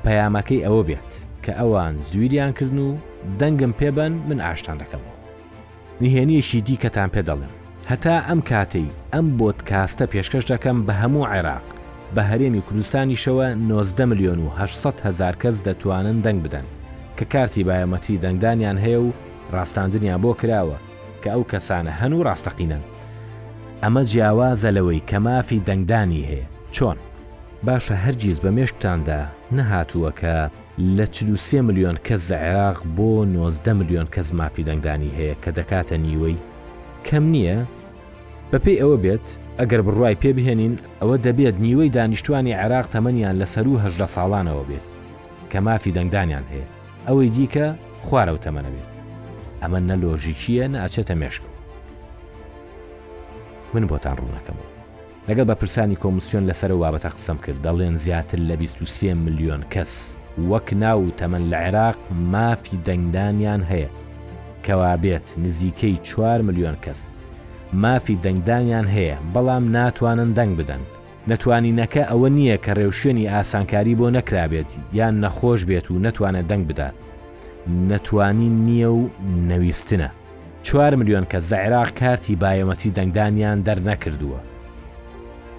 پەیامەکەی 0.05 0.63
ئەوە 0.65 0.83
بێت 0.89 1.11
کە 1.43 1.51
ئەوان 1.59 1.95
زویریان 2.11 2.51
کردن 2.57 2.77
و 2.87 2.97
دەنگم 3.39 3.73
پێبەن 3.79 4.13
من 4.27 4.39
ئاشتان 4.45 4.77
دەکەمەوە 4.81 5.15
نهێنیەشی 6.01 6.61
دیکەتان 6.67 7.09
پێ 7.13 7.21
دەڵێم 7.29 7.53
هەتا 7.91 8.15
ئەم 8.27 8.41
کاتەی 8.51 8.87
ئەم 9.13 9.27
بۆت 9.39 9.59
کاستە 9.69 10.05
پێشکەش 10.13 10.45
دەکەم 10.51 10.77
بە 10.87 10.93
هەموو 11.01 11.25
عێراق 11.33 11.65
بە 12.15 12.21
هەرێمی 12.29 12.63
کوردستانیشەوە 12.67 13.45
90 13.55 14.01
میلیۆن 14.09 14.39
و 14.45 14.47
600 14.57 15.01
هزار 15.05 15.33
کەس 15.41 15.55
دەتوانن 15.67 16.17
دەنگ 16.25 16.39
بدەن 16.45 16.65
کە 17.17 17.23
کارتی 17.33 17.63
بایەمەتی 17.67 18.15
دەنگدانیان 18.23 18.77
هەیە 18.83 18.99
و 19.05 19.09
ڕاستاندنیان 19.53 20.21
بۆ 20.23 20.33
کراوە 20.41 20.77
کە 21.23 21.29
ئەو 21.33 21.43
کەسانە 21.51 21.91
هەن 22.01 22.13
و 22.19 22.23
ڕاستەقینەن 22.27 22.83
ئەمە 23.83 24.01
جیاوازە 24.11 24.69
لەوەی 24.77 25.01
کە 25.09 25.17
مافی 25.27 25.63
دەنگدانی 25.67 26.27
هەیە 26.29 26.45
چۆن 26.75 26.97
باشە 27.67 27.95
هەرگیز 28.03 28.37
بە 28.43 28.49
مێشکتاندا 28.57 29.19
نەهاتووە 29.57 30.11
کە 30.21 30.33
لە 30.97 31.05
3 31.35 31.61
میلیۆن 31.67 31.95
کەس 32.07 32.21
زە 32.29 32.37
عێراق 32.45 32.79
بۆ 32.97 33.09
90 33.25 33.73
میلیۆن 33.79 34.07
کەس 34.15 34.33
مافی 34.39 34.63
دەنگدانی 34.69 35.15
هەیە 35.17 35.35
کە 35.43 35.49
دەکاتە 35.57 35.95
نیوەی 36.05 36.37
کەم 37.07 37.25
نییە 37.33 37.57
بەپێی 38.51 38.79
ئەوە 38.81 38.97
بێت 39.03 39.27
ئەگەر 39.59 39.81
بڕوای 39.85 40.19
پێبهێنین 40.23 40.73
ئەوە 41.01 41.15
دەبێت 41.25 41.55
نیوەی 41.65 41.93
دانیشتوانی 41.97 42.57
عێراق 42.61 42.85
تەمەنیان 42.93 43.35
لە 43.41 43.45
سەر 43.53 43.65
و 43.67 43.79
هەژدە 43.83 44.07
ساڵانەوە 44.15 44.63
بێت 44.69 44.87
کە 45.51 45.59
مافی 45.67 45.91
دەنگدانیان 45.97 46.45
هەیە 46.51 46.67
ئەوەی 47.07 47.29
دیکە 47.37 47.67
خوارە 48.05 48.31
و 48.35 48.41
تەمەنە 48.45 48.71
بێت 48.75 48.89
ئەمە 49.61 49.79
نەلۆژیکیە 49.89 50.65
ناچێتە 50.75 51.15
مێشکەوە 51.21 51.57
من 53.73 53.83
بۆتان 53.91 54.15
ڕوونەکەم 54.19 54.57
لەگەڵ 55.27 55.45
بە 55.49 55.55
پرسانی 55.59 55.99
کۆمسیۆن 56.03 56.43
لەسەر 56.49 56.71
وابەتە 56.81 57.09
قسەم 57.15 57.37
کرد 57.43 57.59
دەڵێن 57.65 57.95
زیاتر 58.05 58.39
لە 58.49 58.55
23 58.61 59.13
میلیۆن 59.25 59.61
کەس 59.73 59.91
وەک 60.49 60.67
ناو 60.83 61.01
تەمەەن 61.19 61.45
لە 61.51 61.57
عێراق 61.65 61.97
مافی 62.33 62.77
دەنگدانیان 62.87 63.61
هەیە 63.71 63.89
کەوا 64.65 64.93
بێت 65.03 65.27
نزیکەی 65.43 65.97
4 66.03 66.41
میلیۆن 66.47 66.75
کەس 66.85 66.99
مافی 67.83 68.17
دەنگدانیان 68.23 68.87
هەیە 68.95 69.15
بەڵام 69.33 69.63
ناتوانن 69.77 70.31
دەنگ 70.37 70.53
بدەن 70.59 70.83
نەتوانینەکە 71.29 72.03
ئەوە 72.09 72.29
نییە 72.37 72.57
کە 72.65 72.71
ڕێوشێنی 72.79 73.29
ئاسانکاری 73.33 73.93
بۆ 73.99 74.07
نەکرابێت 74.17 74.69
یان 74.99 75.15
نەخۆش 75.23 75.61
بێت 75.69 75.85
و 75.91 76.01
نەتوانێت 76.05 76.45
دەنگ 76.51 76.63
بدات 76.71 76.95
نەتوانین 77.67 78.65
نییە 78.67 78.87
و 78.91 79.09
نەویستنە 79.49 80.09
چوار 80.63 80.95
میلیۆن 80.95 81.25
کە 81.31 81.39
زە 81.49 81.57
عێراق 81.65 81.89
کارتی 81.99 82.35
بایەمەتی 82.43 82.93
دەنگدانیان 82.97 83.59
دەرنەکردووە 83.67 84.39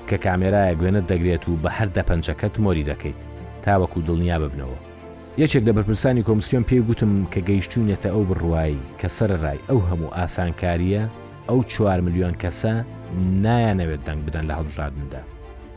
کە 0.08 0.16
کامێرایە 0.24 0.74
گوێنت 0.80 1.06
دەگرێت 1.12 1.44
و 1.48 1.56
بە 1.62 1.68
هەر 1.78 1.88
دە 1.96 2.02
پەنجەکەت 2.08 2.54
مۆری 2.64 2.88
دەکەیت 2.90 3.18
تاوەکو 3.64 4.00
دڵنیا 4.08 4.36
ببنەوە 4.42 4.78
یەکێک 5.42 5.62
لە 5.68 5.72
بەرپرسانی 5.76 6.26
کۆمسیۆن 6.28 6.64
پێی 6.68 6.80
گوتم 6.88 7.12
کە 7.32 7.40
گەیشتونێتە 7.48 8.08
ئەو 8.14 8.24
بڕوایی 8.30 8.78
کە 9.00 9.08
سەر 9.16 9.30
ڕای 9.44 9.58
ئەو 9.68 9.80
هەموو 9.88 10.14
ئاسانکاریە 10.16 11.04
ئەو 11.48 11.58
چوار 11.72 12.00
میلیۆن 12.06 12.34
کەسە 12.42 12.72
نایانەوێت 13.44 14.02
دەنگ 14.08 14.20
بدەن 14.26 14.44
لە 14.50 14.54
هەڵژادندا 14.58 15.22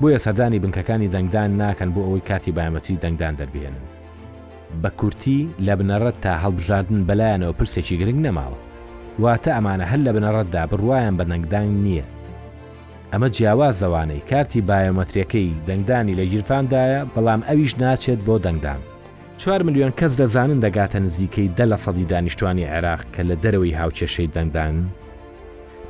بۆیە 0.02 0.20
سەردانی 0.26 0.60
بنکەکانی 0.64 1.12
دەنگدان 1.14 1.50
ناکەن 1.62 1.90
بۆ 1.96 2.02
ئەوەی 2.06 2.28
کاتی 2.30 2.52
بایەتی 2.58 3.00
دەنگدان 3.04 3.36
دەربێنن 3.40 3.86
بە 4.82 4.90
کورتی 5.00 5.38
لە 5.68 5.74
بنەڕەت 5.80 6.18
تا 6.24 6.32
هەڵبژاردن 6.44 7.00
بەلایەنەوە 7.08 7.58
پرسێکی 7.60 7.96
گرنگ 8.02 8.20
نەماوە 8.28 8.58
واتە 9.24 9.50
ئەمانە 9.56 9.86
هەر 9.92 10.00
لە 10.08 10.12
بنەڕەتدا 10.16 10.64
بڕواان 10.72 11.14
بە 11.20 11.24
نەنگدان 11.32 11.66
نییە 11.86 12.06
ئەمە 13.12 13.28
جیاوازەوانەی 13.36 14.26
کارتی 14.30 14.66
بایۆمەتریەکەی 14.70 15.50
دەنگدانی 15.68 16.18
لە 16.20 16.24
گیرفاندایە 16.32 17.00
بەڵام 17.16 17.42
ئەویش 17.50 17.74
ناچێت 17.82 18.20
بۆ 18.28 18.36
دەنگدان 18.46 18.80
4 19.38 19.64
میلیۆن 19.68 19.92
کەس 20.00 20.14
دەزانن 20.22 20.60
دەگاتە 20.66 20.98
نزیکەی 21.06 21.50
دە 21.58 21.66
لە 21.72 21.78
سەدی 21.86 22.06
دانیشتوانی 22.12 22.70
عێراق 22.74 23.02
کە 23.14 23.22
لە 23.30 23.36
دەرەوەی 23.44 23.78
هاوچێشەی 23.80 24.30
دەنگدان 24.36 24.74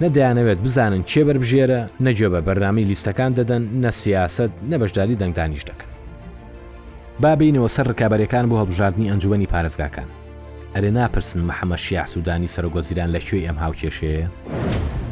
نەدەیانەوێت 0.03 0.59
بزانن 0.65 1.01
چێ 1.09 1.21
بەربژێرە 1.27 1.81
نەجێ 2.05 2.27
بە 2.33 2.39
بەرنامی 2.47 2.87
لیستەکان 2.89 3.31
دەدەن 3.39 3.63
نە 3.83 3.91
سیاست 4.01 4.51
نە 4.71 4.75
بەشداری 4.81 5.19
دەنگدانیش 5.21 5.63
دەکەن 5.69 5.92
بابینەوە 7.21 7.67
سەر 7.75 7.85
ڕکابەرەکان 7.91 8.45
بۆ 8.49 8.55
هەڵبژاردننی 8.61 9.09
ئەنجومی 9.11 9.51
پارێزگاکان 9.53 10.09
ئەرێ 10.75 10.91
ناپرسن 10.97 11.41
محەممە 11.49 11.77
شیع 11.85 12.05
سوودانی 12.13 12.53
سەرگۆزیران 12.55 13.09
لە 13.15 13.19
کوێی 13.27 13.45
ئەم 13.47 13.57
هاوکێشەیە 13.63 14.27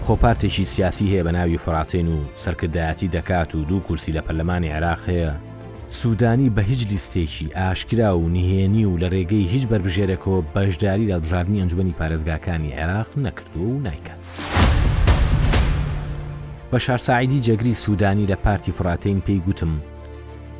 خۆپارتێکی 0.06 0.66
سیاسی 0.74 1.10
هەیە 1.12 1.24
بە 1.28 1.32
ناوی 1.38 1.62
فڕاتین 1.66 2.08
و 2.16 2.18
سەرکردایەتی 2.44 3.12
دەکات 3.16 3.50
و 3.56 3.66
دوو 3.70 3.80
کورسی 3.88 4.14
لە 4.18 4.22
پەرلەمانی 4.28 4.74
عراقەیە 4.78 5.32
سوودانی 6.00 6.50
بە 6.56 6.62
هیچ 6.70 6.82
لیستێکی 6.92 7.54
ئاشکرا 7.60 8.10
و 8.18 8.30
نهێنی 8.36 8.86
و 8.86 8.98
لە 9.02 9.08
ڕێگەی 9.14 9.48
هیچ 9.54 9.64
بربژێرەکەەوە 9.72 10.42
بەشداری 10.54 11.10
لە 11.12 11.16
بژاردننی 11.22 11.60
ئەنجومی 11.62 11.98
پارێزگاکانی 12.00 12.76
عێراق 12.80 13.10
نەکردو 13.26 13.62
و 13.72 13.80
نایکات. 13.86 14.22
بە 16.72 16.78
شارساعیدی 16.86 17.42
جەگری 17.46 17.74
سوودانی 17.84 18.28
لە 18.32 18.36
پارتی 18.46 18.72
فراتین 18.78 19.18
پێی 19.28 19.42
گوتم 19.46 19.70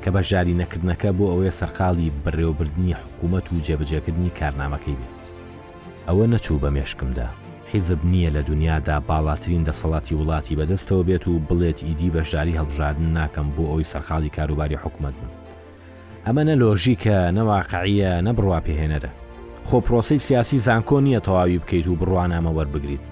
کە 0.04 0.10
بە 0.16 0.22
ژاری 0.30 0.60
نەکردنەکە 0.62 1.10
بۆ 1.18 1.26
ئەوەیە 1.32 1.54
سەرقاڵی 1.60 2.12
بڕێوەبردننی 2.26 2.96
حکوومەت 3.02 3.46
و 3.54 3.58
جێبەجێکردنی 3.66 4.32
کارنامەکەی 4.40 4.98
بێت 5.00 5.22
ئەوە 6.08 6.26
نەچوو 6.34 6.60
بە 6.64 6.70
مێشکمدا 6.76 7.28
حیزب 7.72 8.00
نییە 8.12 8.30
لە 8.36 8.42
دنیادا 8.50 8.98
باڵاترین 9.10 9.64
دەسەڵاتی 9.68 10.16
وڵاتی 10.20 10.56
بەدەستەوە 10.60 11.04
بێت 11.08 11.24
و 11.28 11.34
بڵێت 11.50 11.80
ئیدی 11.88 12.10
بە 12.16 12.22
ژاری 12.32 12.58
هەڵژاردن 12.60 13.08
ناکەم 13.18 13.48
بۆ 13.56 13.64
ئەوی 13.72 13.90
سەرخاڵی 13.92 14.34
کاروباری 14.38 14.80
حکوومەت 14.84 15.16
بن 15.20 15.30
ئەمە 16.26 16.44
نە 16.50 16.56
لۆژیکە 16.62 17.18
نەواقعیە 17.38 18.12
نەبڕوا 18.28 18.60
پێهێنەرە 18.68 19.12
خۆ 19.68 19.78
پرۆسی 19.86 20.20
سیاسی 20.28 20.60
زانکۆ 20.66 20.98
نییە 21.06 21.20
تەواوی 21.28 21.62
بکەیت 21.64 21.86
و 21.88 21.96
بڕوانامە 22.00 22.52
وەربگریت 22.58 23.04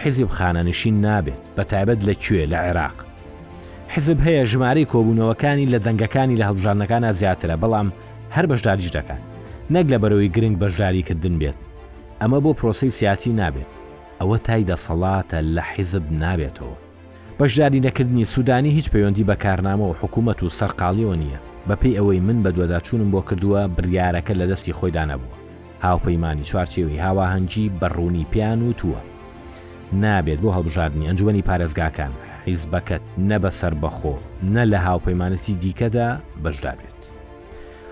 حیزیب 0.00 0.30
خانەنشین 0.36 0.96
نابێت 1.04 1.42
بە 1.56 1.62
تایبەت 1.70 2.00
لەکوێ 2.08 2.44
لە 2.52 2.58
عێراق 2.66 2.98
حزب 3.94 4.18
هەیە 4.26 4.44
ژمارەی 4.52 4.86
کۆبوونەوەکانی 4.92 5.70
لە 5.72 5.78
دەنگەکانی 5.86 6.38
لە 6.40 6.44
هەڵبژارنەکانە 6.48 7.10
زیاترە 7.20 7.56
بەڵام 7.62 7.88
هەر 8.34 8.44
بەشداریش 8.50 8.88
دەکات 8.96 9.22
نەک 9.74 9.86
لە 9.92 9.98
بەرەوەی 10.02 10.32
گرنگ 10.36 10.56
بەشداری 10.60 11.02
کردن 11.08 11.38
بێت 11.40 11.58
ئەمە 12.20 12.38
بۆ 12.44 12.50
پرۆسی 12.58 12.90
سیاتی 12.98 13.32
نابێت 13.40 13.68
ئەوە 14.20 14.36
تایدە 14.46 14.76
سەڵاتە 14.86 15.38
لە 15.54 15.62
حیزب 15.72 16.04
نابێتەوە 16.22 16.76
بەشداری 17.38 17.80
نەکردنی 17.86 18.24
سوودانی 18.32 18.70
هیچ 18.76 18.86
پەیوەندی 18.92 19.26
بە 19.28 19.34
کارنامە 19.44 19.86
و 19.90 19.94
حکوومەت 20.00 20.42
و 20.42 20.48
سەرقاڵیەوە 20.58 21.16
نییە 21.22 21.38
بەپی 21.68 21.96
ئەوەی 21.98 22.20
من 22.26 22.38
بە 22.44 22.50
دووەداچوونم 22.56 23.10
بۆ 23.14 23.20
کردووە 23.28 23.60
بریارەکە 23.76 24.32
لە 24.40 24.46
دەستی 24.50 24.72
خۆیدا 24.78 25.04
نەبووە 25.10 25.36
هاوپەیمانانی 25.86 26.46
چوارچێوی 26.50 27.00
هاواهەنگی 27.06 27.70
بەڕوونی 27.80 28.26
پیان 28.32 28.60
و 28.68 28.72
تووە 28.80 29.00
نابێت 30.04 30.38
بۆ 30.42 30.50
هەڵبژاردننی 30.56 31.06
ئەنجومی 31.08 31.46
پارێزگاکان 31.48 32.12
حیزبەکەت 32.48 33.02
نە 33.28 33.36
بەسەر 33.44 33.72
بەخۆ 33.82 34.14
نە 34.54 34.62
لە 34.72 34.78
هاوپەیمانەتی 34.88 35.54
دیکەدا 35.62 36.08
بەشدار 36.44 36.76
بێت. 36.82 37.00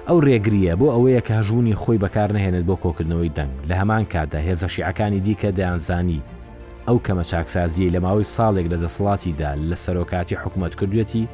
ئەو 0.08 0.18
ڕێگریە 0.26 0.74
بۆ 0.80 0.86
ئەوەیە 0.94 1.20
کە 1.26 1.32
هەژوونی 1.38 1.78
خۆی 1.82 2.02
بەکار 2.04 2.28
نەهێنێت 2.36 2.64
بۆ 2.68 2.74
کۆکردنەوەی 2.82 3.34
دەنگ 3.38 3.52
لە 3.68 3.74
هەمان 3.80 4.04
کاتدا 4.12 4.40
هێزەشیعەکانی 4.48 5.20
دیکە 5.26 5.50
دەیانزانی 5.58 6.20
ئەو 6.88 6.98
کەمە 7.06 7.24
چاکسازیە 7.32 7.88
لە 7.94 8.00
ماوەی 8.06 8.30
ساڵێک 8.36 8.66
لە 8.72 8.78
دەسەڵاتیدا 8.84 9.50
لە 9.70 9.76
سەرۆکاتی 9.84 10.40
حکوومەت 10.42 10.74
کردوێتی 10.78 11.24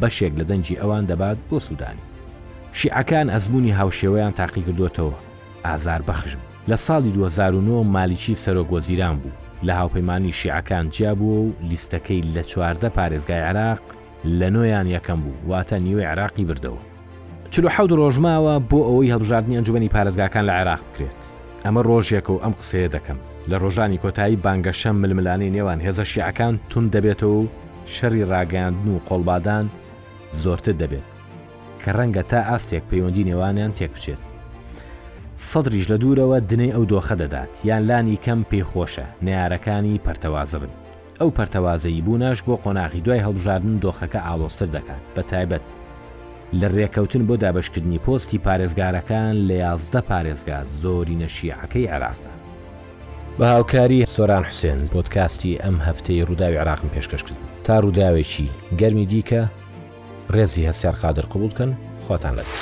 بەشێک 0.00 0.32
لە 0.40 0.44
دەنجی 0.50 0.80
ئەوان 0.80 1.04
دەبات 1.10 1.38
بۆ 1.48 1.58
سوودانی. 1.66 2.04
شیعەکان 2.78 3.26
ئەزمموی 3.34 3.76
هاوشێوەیان 3.78 4.32
تاقی 4.40 4.62
کردوێتەوە 4.66 5.14
ئازار 5.66 6.02
بەخشم 6.08 6.40
لە 6.70 6.76
ساڵی 6.86 7.10
2009 7.12 7.82
مالیکی 7.96 8.34
سەرۆگۆزیران 8.44 9.16
بوو 9.22 9.36
لە 9.62 9.72
هاوپەیمانی 9.74 10.32
شیعەکان 10.32 10.86
جیابوو 10.90 11.48
و 11.48 11.52
لیستەکەی 11.70 12.24
لە 12.36 12.40
چواردە 12.50 12.88
پارێزگای 12.96 13.40
عراق 13.40 13.78
لە 14.24 14.48
نۆیان 14.54 14.86
یەکەم 14.96 15.20
بوو 15.20 15.36
واتە 15.50 15.72
نیوەی 15.72 16.04
عراقی 16.04 16.44
بردەوە 16.44 16.80
چلو 17.50 17.68
حەود 17.68 17.92
ڕۆژماوە 18.00 18.54
بۆ 18.70 18.78
ئەوەی 18.88 19.12
هەڵبژاردننی 19.14 19.56
ئەنجومی 19.58 19.88
پارێزگاکان 19.96 20.44
لە 20.48 20.52
عراق 20.60 20.80
بکرێت 20.90 21.20
ئەمە 21.64 21.82
ڕۆژێک 21.88 22.26
و 22.30 22.40
ئەم 22.44 22.54
قسەیە 22.60 22.88
دەکەم 22.96 23.18
لە 23.50 23.56
ڕۆژانی 23.62 24.00
کۆتایی 24.04 24.40
بانگەشە 24.44 24.90
ململانی 25.02 25.52
نێوان 25.56 25.80
هێزە 25.86 26.04
شیعەکان 26.12 26.54
تون 26.70 26.84
دەبێتەوە 26.94 27.34
و 27.40 27.46
شەری 27.96 28.24
ڕاگەاندن 28.32 28.88
و 28.94 28.98
قۆڵبادان 29.08 29.66
زۆرتر 30.42 30.74
دەبێت 30.82 31.06
کە 31.82 31.90
ڕەنگە 31.98 32.22
تا 32.30 32.38
ئاستێک 32.50 32.84
پەیوەندی 32.90 33.24
نێوانیان 33.28 33.72
تێک 33.76 33.90
بچێت 33.94 34.22
سەدریش 35.44 35.86
لە 35.92 35.96
دوورەوە 36.02 36.38
دنێ 36.50 36.68
ئەو 36.72 36.84
دۆخە 36.92 37.14
دەدات 37.22 37.52
یان 37.68 37.82
لانی 37.88 38.16
کەم 38.24 38.40
پێخۆشە 38.50 39.06
نارەکانی 39.26 40.00
پەرتەوازە 40.06 40.58
بن 40.62 40.70
ئەو 41.20 41.30
پەرتەوازەی 41.36 42.02
بووناش 42.04 42.38
بۆ 42.46 42.54
قۆناغی 42.64 43.00
دوای 43.04 43.24
هەڵبژاردن 43.26 43.74
دۆخەکە 43.82 44.20
ئالۆستر 44.26 44.66
دەکات 44.76 45.02
بە 45.16 45.22
تایبەت 45.30 45.64
لە 46.60 46.66
ڕێکەوتن 46.76 47.22
بۆ 47.28 47.34
دابشکردنی 47.42 47.98
پۆستی 48.04 48.38
پارێزگارەکان 48.46 49.34
لە 49.48 49.54
یازدە 49.64 50.00
پارێزگا 50.10 50.58
زۆری 50.82 51.16
نەشیعەکەی 51.20 51.90
عراقدا 51.94 52.32
بە 53.38 53.44
هاوکاری 53.52 54.06
سۆران 54.14 54.44
حوسێن 54.48 54.80
بۆتکاستی 54.94 55.58
ئەم 55.62 55.76
هەفتەی 55.86 56.24
ڕووداوی 56.28 56.56
عراقم 56.62 56.88
پێشکەشکرد 56.94 57.38
تا 57.64 57.74
ڕووداوێکی 57.82 58.46
گەرمی 58.78 59.06
دیکە 59.10 59.42
ڕێزی 60.34 60.66
هەستار 60.68 60.94
قادر 61.02 61.24
قوبولکەن 61.32 61.70
خۆتان 62.06 62.32
لەێت. 62.36 62.52